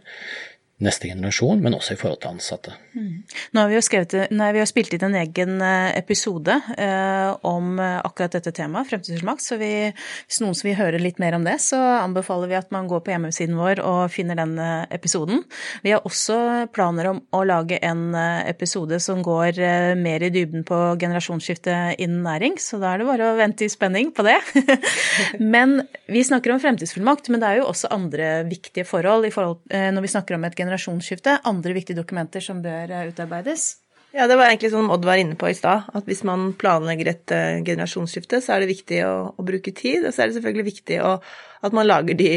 neste 0.80 1.10
generasjon, 1.10 1.60
men 1.60 1.76
også 1.76 1.96
i 1.96 2.00
forhold 2.00 2.22
til 2.24 2.32
ansatte. 2.32 2.74
Mm. 2.96 3.24
Nå 3.52 3.62
har 3.62 3.68
vi 3.72 3.76
jo, 3.76 3.84
skrevet, 3.84 4.16
nei, 4.32 4.50
vi 4.56 4.62
har 4.62 4.70
spilt 4.70 4.94
inn 4.96 5.06
en 5.10 5.18
egen 5.20 5.60
eh, 5.66 5.90
episode 6.00 6.56
eh, 6.78 7.32
om 7.48 7.82
eh, 7.84 7.98
akkurat 8.00 8.38
dette 8.38 8.54
temaet, 8.56 8.88
fremtidsfullmakt, 8.88 9.44
så 9.44 9.60
vi, 9.60 9.72
hvis 10.30 10.40
noen 10.44 10.56
som 10.56 10.70
vil 10.70 10.78
høre 10.80 11.02
litt 11.02 11.20
mer 11.20 11.36
om 11.36 11.44
det, 11.48 11.58
så 11.64 11.80
anbefaler 12.00 12.52
vi 12.52 12.58
at 12.60 12.72
man 12.76 12.88
går 12.92 13.04
på 13.04 13.14
hjemmesiden 13.14 13.60
vår 13.60 13.84
og 13.84 14.00
finner 14.14 14.40
den 14.40 14.56
eh, 14.64 14.86
episoden. 14.96 15.44
Vi 15.84 15.94
har 15.94 16.08
også 16.08 16.40
planer 16.76 17.12
om 17.12 17.22
å 17.36 17.44
lage 17.48 17.82
en 17.84 18.16
episode 18.48 18.98
som 19.04 19.22
går 19.24 19.60
mer 20.00 20.24
i 20.24 20.32
dybden 20.34 20.64
på 20.68 20.78
generasjonsskifte 21.02 21.76
innen 22.00 22.24
næring, 22.26 22.56
så 22.62 22.80
da 22.80 22.94
er 22.94 23.02
det 23.02 23.10
bare 23.10 23.30
å 23.34 23.38
vente 23.40 23.68
i 23.68 23.72
spenning 23.72 24.14
på 24.16 24.24
det. 24.28 24.38
men 25.54 25.80
vi 26.10 26.24
snakker 26.26 26.54
om 26.54 26.62
fremtidsfullmakt, 26.62 27.30
men 27.30 27.44
det 27.44 27.52
er 27.52 27.60
jo 27.62 27.68
også 27.70 27.92
andre 27.94 28.32
viktige 28.50 28.88
forhold, 28.88 29.28
forhold 29.36 29.60
eh, 29.76 29.90
når 29.94 30.08
vi 30.08 30.14
snakker 30.16 30.38
om 30.38 30.48
et 30.48 30.56
generasjonsskifte 30.56 30.69
generasjonsskifte, 30.70 31.40
andre 31.50 31.76
viktige 31.76 31.98
dokumenter 31.98 32.44
som 32.44 32.62
bør 32.64 32.94
eh, 32.94 33.08
utarbeides? 33.10 33.72
Ja, 34.10 34.26
det 34.26 34.40
var 34.40 34.50
egentlig 34.50 34.72
som 34.74 34.90
Odd 34.90 35.04
var 35.06 35.20
inne 35.22 35.36
på 35.38 35.52
i 35.52 35.58
stad, 35.58 35.90
at 35.94 36.08
hvis 36.10 36.24
man 36.26 36.48
planlegger 36.58 37.12
et 37.12 37.34
uh, 37.36 37.60
generasjonsskifte, 37.62 38.40
så 38.42 38.56
er 38.56 38.64
det 38.64 38.72
viktig 38.72 39.04
å, 39.06 39.12
å, 39.38 39.46
bruke 39.46 39.74
tid, 39.78 40.02
og 40.02 40.16
så 40.16 40.24
er 40.24 40.32
det 40.32 40.40
selvfølgelig 40.40 40.66
viktig 40.66 40.98
å, 41.06 41.12
at 41.68 41.76
man 41.78 41.86
lager 41.86 42.18
de, 42.18 42.32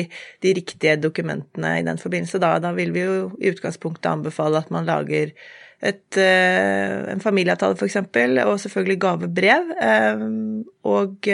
de, 0.44 0.52
riktige 0.58 0.98
dokumentene 1.00 1.78
i 1.80 1.86
den 1.86 2.00
forbindelse. 2.00 2.42
Da, 2.42 2.58
da, 2.60 2.74
vil 2.76 2.92
vi 2.92 3.06
jo 3.06 3.14
i 3.40 3.54
utgangspunktet 3.54 4.10
anbefale 4.10 4.60
at 4.60 4.68
man 4.74 4.84
lager 4.84 5.32
et, 5.80 6.04
uh, 6.20 7.08
en 7.14 7.24
familieavtale, 7.24 7.80
f.eks., 7.80 8.02
og 8.44 8.60
selvfølgelig 8.66 9.00
gavebrev. 9.06 9.72
Uh, 9.80 10.28
og 10.92 11.32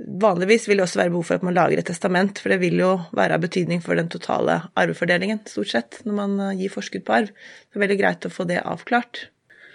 Vanligvis 0.00 0.64
vil 0.68 0.80
det 0.80 0.86
også 0.86 1.02
være 1.02 1.12
behov 1.12 1.26
for 1.28 1.38
at 1.38 1.44
man 1.46 1.54
lager 1.54 1.78
et 1.78 1.86
testament, 1.86 2.40
for 2.40 2.52
det 2.52 2.58
vil 2.62 2.80
jo 2.80 2.92
være 3.16 3.36
av 3.36 3.42
betydning 3.44 3.82
for 3.84 3.98
den 3.98 4.08
totale 4.12 4.58
arvefordelingen, 4.78 5.42
stort 5.48 5.70
sett, 5.70 6.00
når 6.08 6.16
man 6.16 6.38
eh, 6.40 6.54
gir 6.62 6.72
forskudd 6.72 7.04
på 7.06 7.14
arv. 7.18 7.28
Det 7.68 7.78
er 7.78 7.84
veldig 7.84 7.98
greit 8.00 8.26
å 8.26 8.32
få 8.32 8.46
det 8.48 8.62
avklart. 8.64 9.26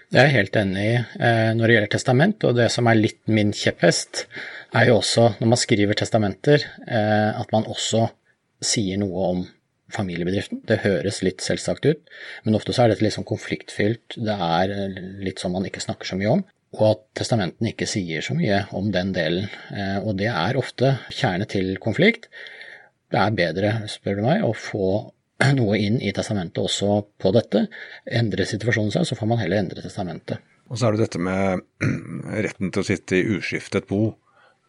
Det 0.09 0.19
er 0.21 0.29
jeg 0.29 0.37
helt 0.37 0.57
enig 0.59 0.85
i 0.87 0.95
eh, 0.97 1.51
når 1.55 1.63
det 1.63 1.75
gjelder 1.75 1.93
testament, 1.93 2.47
og 2.47 2.57
det 2.57 2.69
som 2.73 2.89
er 2.89 2.99
litt 2.99 3.21
min 3.29 3.53
kjepphest, 3.55 4.25
er 4.75 4.89
jo 4.89 4.97
også 5.03 5.29
når 5.37 5.53
man 5.53 5.61
skriver 5.61 5.99
testamenter, 6.01 6.65
eh, 6.87 7.29
at 7.37 7.53
man 7.53 7.69
også 7.69 8.07
sier 8.63 8.99
noe 8.99 9.31
om 9.35 9.45
familiebedriften. 9.93 10.65
Det 10.67 10.81
høres 10.83 11.21
litt 11.23 11.45
selvsagt 11.45 11.85
ut, 11.87 12.15
men 12.43 12.57
ofte 12.57 12.73
så 12.75 12.83
er 12.83 12.91
dette 12.91 13.05
litt 13.05 13.15
sånn 13.15 13.27
konfliktfylt. 13.27 14.17
Det 14.17 14.35
er 14.35 14.73
litt 15.23 15.39
sånn 15.39 15.53
man 15.55 15.69
ikke 15.69 15.83
snakker 15.85 16.09
så 16.09 16.17
mye 16.19 16.39
om 16.39 16.47
og 16.75 16.83
at 16.89 17.03
testamentene 17.21 17.71
ikke 17.71 17.87
sier 17.89 18.23
så 18.25 18.35
mye 18.35 18.63
om 18.75 18.89
den 18.91 19.13
delen. 19.15 19.47
Eh, 19.71 19.99
og 20.01 20.17
det 20.19 20.29
er 20.31 20.59
ofte 20.59 20.97
kjerne 21.13 21.47
til 21.49 21.75
konflikt. 21.83 22.27
Det 23.11 23.21
er 23.21 23.37
bedre, 23.37 23.71
spør 23.91 24.19
du 24.19 24.25
meg, 24.25 24.43
å 24.43 24.51
få 24.51 24.89
noe 25.59 25.79
inn 25.79 26.01
i 26.03 26.13
testamentet 26.15 26.59
også 26.63 26.99
på 27.21 27.31
dette. 27.35 27.67
Endre 28.19 28.47
situasjonen 28.49 28.93
seg, 28.97 29.07
så 29.07 29.17
får 29.19 29.31
man 29.31 29.41
heller 29.43 29.63
endre 29.63 29.85
testamentet. 29.85 30.43
Og 30.67 30.75
så 30.79 30.89
er 30.89 30.95
det 30.95 31.05
dette 31.05 31.23
med 31.23 31.63
retten 32.47 32.73
til 32.73 32.83
å 32.83 32.87
sitte 32.87 33.19
i 33.19 33.37
uskiftet 33.37 33.87
bo, 33.87 34.11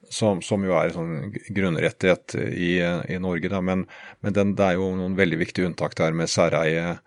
som, 0.09 0.39
som 0.41 0.63
jo 0.65 0.77
er 0.79 0.89
en 0.89 0.95
sånn 0.95 1.33
grunnrettighet 1.53 2.39
i, 2.55 2.77
i 2.81 3.19
Norge. 3.21 3.51
Men, 3.61 3.89
men 4.25 4.37
den, 4.37 4.55
det 4.57 4.71
er 4.71 4.79
jo 4.79 4.93
noen 4.97 5.19
veldig 5.19 5.43
viktige 5.43 5.69
unntak 5.69 5.99
der 5.99 6.15
med 6.17 6.31
særeie 6.33 7.01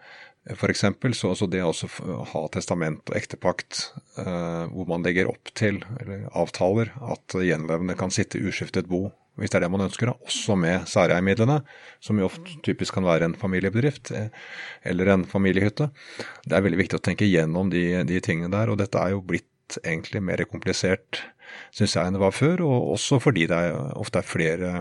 F.eks. 0.50 0.86
Så, 1.14 1.36
så 1.38 1.48
det 1.48 1.62
å 1.62 1.72
ha 2.32 2.44
testament 2.54 3.12
og 3.12 3.18
ektepakt 3.18 3.92
eh, 4.18 4.64
hvor 4.74 4.88
man 4.90 5.06
legger 5.06 5.30
opp 5.30 5.52
til, 5.58 5.82
eller 6.02 6.26
avtaler, 6.38 6.94
at 7.14 7.38
gjenlevende 7.38 7.98
kan 8.00 8.14
sitte 8.14 8.42
uskiftet 8.42 8.90
bo, 8.90 9.10
hvis 9.40 9.54
det 9.54 9.60
er 9.60 9.66
det 9.66 9.72
man 9.74 9.86
ønsker, 9.86 10.10
da, 10.10 10.18
også 10.28 10.58
med 10.60 10.88
særeiemidlene, 10.90 11.62
som 12.04 12.20
jo 12.20 12.28
ofte 12.28 12.58
typisk 12.66 12.98
kan 12.98 13.08
være 13.08 13.30
en 13.30 13.38
familiebedrift 13.38 14.14
eh, 14.18 14.32
eller 14.90 15.14
en 15.14 15.28
familiehytte. 15.30 15.92
Det 16.48 16.58
er 16.58 16.66
veldig 16.66 16.82
viktig 16.82 17.00
å 17.00 17.06
tenke 17.06 17.30
gjennom 17.30 17.70
de, 17.74 17.86
de 18.10 18.24
tingene 18.24 18.52
der, 18.54 18.74
og 18.74 18.82
dette 18.82 19.00
er 19.00 19.14
jo 19.16 19.24
blitt 19.26 19.48
egentlig 19.86 20.20
mer 20.26 20.42
komplisert 20.50 21.22
syns 21.76 21.96
jeg 21.96 22.08
enn 22.08 22.18
det 22.18 22.24
var 22.24 22.36
før, 22.36 22.64
og 22.66 22.92
også 22.96 23.20
fordi 23.24 23.48
det 23.52 23.58
er, 23.58 23.78
ofte 24.00 24.22
er 24.22 24.28
flere 24.28 24.72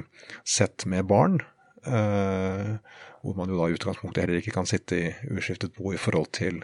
sett 0.46 0.86
med 0.90 1.08
barn. 1.10 1.40
Eh, 1.86 2.76
hvor 3.22 3.36
man 3.36 3.50
jo 3.52 3.60
da 3.60 3.68
i 3.68 3.76
utgangspunktet 3.76 4.24
heller 4.24 4.40
ikke 4.40 4.54
kan 4.54 4.68
sitte 4.68 4.98
i 4.98 5.12
uskiftet 5.36 5.74
bo 5.76 5.92
i 5.92 6.00
forhold 6.00 6.30
til 6.36 6.62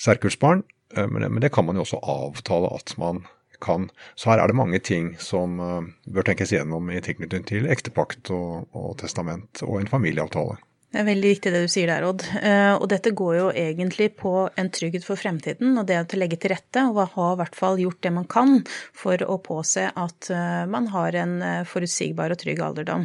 særkullsbarn. 0.00 0.64
Eh, 0.96 1.08
men 1.08 1.40
det 1.42 1.52
kan 1.54 1.66
man 1.66 1.76
jo 1.78 1.86
også 1.86 2.00
avtale 2.02 2.70
at 2.74 2.94
man 2.98 3.24
kan. 3.62 3.90
Så 4.14 4.30
her 4.30 4.42
er 4.42 4.46
det 4.46 4.58
mange 4.58 4.78
ting 4.78 5.14
som 5.22 5.58
eh, 5.60 5.90
bør 6.14 6.26
tenkes 6.30 6.54
gjennom 6.54 6.90
i 6.90 7.02
tilknytning 7.04 7.46
til 7.46 7.68
ektepakt 7.70 8.30
og, 8.34 8.68
og 8.72 8.96
testament 9.02 9.62
og 9.66 9.80
en 9.80 9.90
familieavtale. 9.90 10.58
Det 10.88 11.02
er 11.02 11.04
veldig 11.04 11.30
viktig 11.34 11.50
det 11.52 11.60
du 11.66 11.68
sier 11.68 11.90
der, 11.90 12.04
Odd. 12.08 12.22
Eh, 12.40 12.72
og 12.72 12.86
dette 12.88 13.10
går 13.12 13.34
jo 13.36 13.48
egentlig 13.52 14.06
på 14.16 14.30
en 14.48 14.70
trygghet 14.72 15.04
for 15.04 15.20
fremtiden 15.20 15.76
og 15.76 15.84
det 15.84 15.98
å 16.00 16.16
legge 16.16 16.38
til 16.40 16.54
rette 16.54 16.84
og 16.88 17.12
ha 17.12 17.26
i 17.34 17.38
hvert 17.42 17.58
fall 17.58 17.76
gjort 17.82 18.00
det 18.06 18.12
man 18.16 18.24
kan 18.24 18.54
for 18.96 19.20
å 19.20 19.36
påse 19.44 19.84
at 19.84 20.30
eh, 20.32 20.62
man 20.72 20.88
har 20.94 21.18
en 21.20 21.34
eh, 21.44 21.66
forutsigbar 21.68 22.32
og 22.32 22.40
trygg 22.40 22.62
alderdom. 22.64 23.04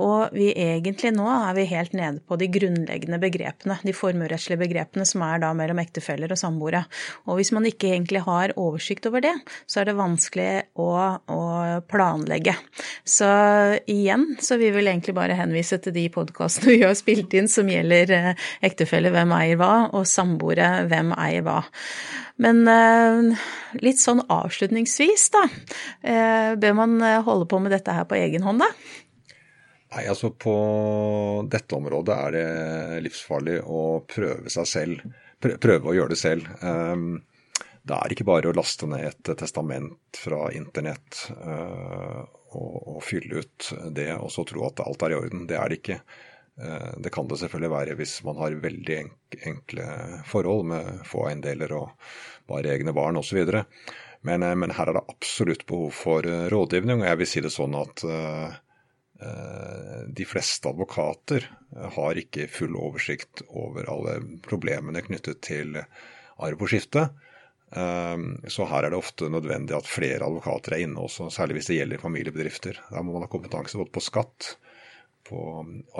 Og 0.00 0.34
vi 0.34 0.48
egentlig 0.50 1.12
nå 1.14 1.28
er 1.30 1.54
vi 1.54 1.66
helt 1.70 1.92
nede 1.94 2.22
på 2.26 2.36
de 2.40 2.48
grunnleggende 2.50 3.20
begrepene, 3.22 3.76
de 3.86 3.94
formuerettslige 3.94 4.58
begrepene 4.60 5.06
som 5.06 5.22
er 5.26 5.42
da 5.44 5.52
mellom 5.56 5.78
ektefeller 5.82 6.32
og 6.32 6.40
samboere. 6.40 6.82
Og 7.28 7.38
hvis 7.38 7.52
man 7.54 7.68
ikke 7.68 7.92
egentlig 7.92 8.24
har 8.26 8.54
oversikt 8.58 9.06
over 9.10 9.22
det, 9.24 9.34
så 9.70 9.82
er 9.82 9.90
det 9.90 9.96
vanskelig 10.00 10.50
å, 10.80 10.90
å 11.22 11.40
planlegge. 11.90 12.56
Så 13.06 13.30
igjen 13.90 14.32
så 14.42 14.58
vi 14.60 14.72
vil 14.74 14.90
egentlig 14.90 15.14
bare 15.18 15.38
henvise 15.38 15.78
til 15.82 15.94
de 15.96 16.08
podkastene 16.14 16.72
vi 16.72 16.79
har 16.88 16.96
spilt 16.98 17.34
inn 17.36 17.48
som 17.50 17.68
gjelder 17.70 18.12
eh, 18.14 18.48
ektefelle 18.66 19.12
hvem 19.14 19.32
eier 19.36 19.60
hva, 19.60 19.90
og 19.96 20.08
samboere 20.08 20.86
hvem 20.90 21.12
eier 21.18 21.44
hva. 21.46 21.60
Men 22.40 22.62
eh, 22.70 23.46
litt 23.84 24.00
sånn 24.02 24.22
avslutningsvis, 24.26 25.28
da. 25.34 25.44
Eh, 26.02 26.50
bør 26.60 26.76
man 26.78 26.98
holde 27.26 27.48
på 27.50 27.60
med 27.62 27.74
dette 27.76 27.94
her 27.94 28.08
på 28.08 28.18
egen 28.20 28.46
hånd, 28.46 28.64
da? 28.64 28.70
Nei, 29.90 30.04
altså 30.06 30.30
på 30.30 30.54
dette 31.50 31.74
området 31.74 32.18
er 32.28 32.36
det 32.36 33.00
livsfarlig 33.08 33.58
å 33.66 33.82
prøve 34.06 34.52
seg 34.52 34.68
selv. 34.70 35.02
Prøve 35.40 35.90
å 35.90 35.96
gjøre 35.96 36.14
det 36.14 36.20
selv. 36.20 36.46
Ehm, 36.62 37.16
det 37.82 37.96
er 37.96 38.14
ikke 38.14 38.28
bare 38.28 38.52
å 38.52 38.54
laste 38.54 38.86
ned 38.86 39.08
et 39.08 39.32
testament 39.40 40.20
fra 40.20 40.44
internett 40.54 41.24
og, 42.56 43.02
fylle 43.04 43.42
ut 43.42 43.70
det 43.94 44.10
og 44.16 44.30
så 44.32 44.44
tro 44.48 44.66
at 44.68 44.82
alt 44.84 45.02
er 45.06 45.14
i 45.14 45.18
orden. 45.18 45.46
Det 45.48 45.58
er 45.58 45.70
det 45.70 45.80
ikke. 45.80 46.00
Eh, 46.62 46.92
det 46.96 47.10
kan 47.10 47.28
det 47.28 47.38
selvfølgelig 47.40 47.72
være 47.72 47.96
hvis 47.98 48.18
man 48.26 48.38
har 48.40 48.56
veldig 48.62 48.96
enkle 49.48 49.86
forhold 50.28 50.66
med 50.68 51.04
få 51.08 51.24
eiendeler 51.30 51.72
og 51.76 52.10
bare 52.50 52.74
egne 52.74 52.92
barn 52.96 53.20
osv. 53.20 53.40
Men, 54.26 54.42
eh, 54.44 54.56
men 54.56 54.74
her 54.76 54.90
er 54.90 54.98
det 54.98 55.06
absolutt 55.08 55.64
behov 55.70 55.94
for 55.96 56.26
eh, 56.28 56.48
rådgivning, 56.52 57.00
og 57.00 57.08
jeg 57.08 57.20
vil 57.22 57.30
si 57.30 57.44
det 57.46 57.54
sånn 57.54 57.78
at 57.80 58.04
de 59.20 60.24
fleste 60.24 60.70
advokater 60.70 61.44
har 61.92 62.16
ikke 62.16 62.46
full 62.48 62.72
oversikt 62.80 63.42
over 63.52 63.84
alle 63.92 64.14
problemene 64.40 65.02
knyttet 65.04 65.42
til 65.44 65.76
arv 65.76 66.64
og 66.64 66.70
skifte. 66.72 67.02
Så 67.68 68.68
her 68.70 68.86
er 68.86 68.94
det 68.94 68.96
ofte 68.96 69.28
nødvendig 69.28 69.76
at 69.76 69.90
flere 69.92 70.24
advokater 70.24 70.78
er 70.78 70.86
inne 70.86 71.04
også, 71.04 71.28
særlig 71.36 71.58
hvis 71.58 71.68
det 71.68 71.76
gjelder 71.82 72.00
familiebedrifter. 72.00 72.80
Der 72.88 73.04
må 73.04 73.12
man 73.12 73.26
ha 73.26 73.28
kompetanse 73.28 73.76
både 73.76 73.92
på 73.92 74.06
skatt, 74.08 74.54
på 75.30 75.42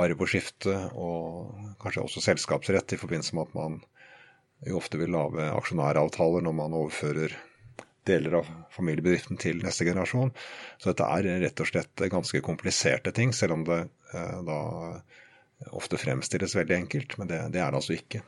arv 0.03 0.25
og 0.25 0.31
skifte, 0.31 0.75
og 0.99 1.77
kanskje 1.83 2.05
også 2.05 2.25
selskapsrett 2.25 2.97
i 2.97 3.01
forbindelse 3.01 3.37
med 3.39 3.49
at 3.49 3.57
man 3.57 3.79
jo 4.67 4.81
ofte 4.81 4.99
vil 5.01 5.15
lage 5.15 5.47
aksjonæravtaler 5.55 6.45
når 6.45 6.57
man 6.59 6.77
overfører 6.77 7.37
deler 8.09 8.41
av 8.41 8.49
familiebedriften 8.75 9.39
til 9.41 9.61
neste 9.65 9.87
generasjon. 9.89 10.33
Så 10.81 10.91
dette 10.91 11.07
er 11.07 11.29
rett 11.45 11.63
og 11.63 11.69
slett 11.69 12.05
ganske 12.13 12.43
kompliserte 12.45 13.13
ting, 13.17 13.33
selv 13.37 13.59
om 13.59 13.65
det 13.69 13.81
eh, 14.15 14.39
da 14.47 14.61
ofte 15.77 16.01
fremstilles 16.01 16.57
veldig 16.57 16.77
enkelt. 16.77 17.17
Men 17.21 17.31
det, 17.31 17.41
det 17.55 17.63
er 17.63 17.73
det 17.73 17.81
altså 17.83 17.97
ikke. 17.97 18.23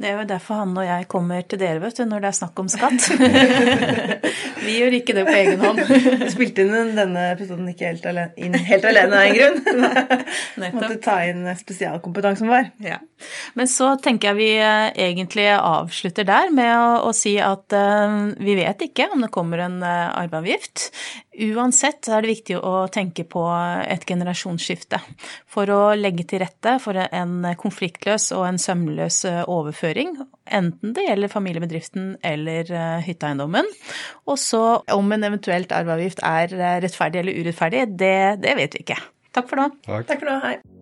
Det 0.00 0.08
er 0.08 0.16
jo 0.16 0.28
derfor 0.30 0.62
han 0.62 0.70
og 0.80 0.86
jeg 0.86 1.08
kommer 1.12 1.42
til 1.44 1.60
dere, 1.60 1.80
vet 1.82 1.98
du, 1.98 2.06
når 2.08 2.22
det 2.24 2.28
er 2.30 2.36
snakk 2.38 2.60
om 2.62 2.68
skatt. 2.72 3.10
Vi 4.64 4.76
gjør 4.78 4.96
ikke 4.96 5.16
det 5.16 5.24
på 5.26 5.34
egen 5.34 5.60
hånd. 5.60 5.80
Du 6.22 6.26
spilte 6.32 6.64
inn 6.64 6.94
denne 6.96 7.26
episoden 7.34 7.68
ikke 7.68 7.90
helt 7.90 8.06
alene, 8.08 8.32
inn 8.40 8.56
helt 8.56 8.86
alene 8.88 9.20
av 9.20 9.28
en 9.28 9.36
grunn. 9.36 9.60
Måtte 10.78 10.96
ta 11.04 11.18
inn 11.28 11.44
spesialkompetansen 11.58 12.48
vår. 12.48 12.70
Ja. 12.84 13.00
Men 13.58 13.68
så 13.68 13.92
tenker 14.00 14.30
jeg 14.30 14.38
vi 14.40 14.50
eh, 14.60 14.90
egentlig 15.08 15.48
avslutter 15.56 16.28
der 16.28 16.52
med 16.54 16.72
å, 16.72 17.10
å 17.10 17.14
si 17.16 17.34
at 17.42 17.76
uh, 17.76 18.30
vi 18.40 18.56
vet 18.56 18.86
ikke 18.86 19.10
om 19.12 19.24
det 19.24 19.32
kommer 19.34 19.64
en 19.66 19.80
uh, 19.84 20.12
arveavgift. 20.16 20.88
Uansett 21.40 22.08
er 22.10 22.24
det 22.24 22.32
viktig 22.34 22.56
å 22.58 22.86
tenke 22.92 23.24
på 23.28 23.44
et 23.84 24.02
generasjonsskifte 24.08 24.98
for 25.48 25.70
å 25.72 25.80
legge 25.96 26.26
til 26.28 26.42
rette 26.42 26.74
for 26.82 26.98
en 27.00 27.46
konfliktløs 27.60 28.30
og 28.36 28.44
en 28.48 28.58
sømløs 28.60 29.22
overføring, 29.46 29.89
enten 29.94 30.96
det 30.96 31.06
gjelder 31.06 31.32
familiebedriften 31.32 32.12
eller 32.26 32.70
eh, 32.70 33.06
hytteeiendommen. 33.06 33.68
Og 34.30 34.38
så 34.40 34.64
om 34.94 35.16
en 35.16 35.30
eventuelt 35.30 35.72
arveavgift 35.74 36.24
er 36.26 36.54
rettferdig 36.84 37.24
eller 37.24 37.40
urettferdig, 37.40 37.86
det, 38.00 38.18
det 38.44 38.58
vet 38.58 38.76
vi 38.76 38.84
ikke. 38.86 39.00
Takk 39.34 39.50
for 39.50 39.62
nå. 39.62 39.70
Takk. 39.86 40.06
Takk 40.10 40.22
for 40.24 40.32
nå. 40.32 40.38
Hei. 40.46 40.79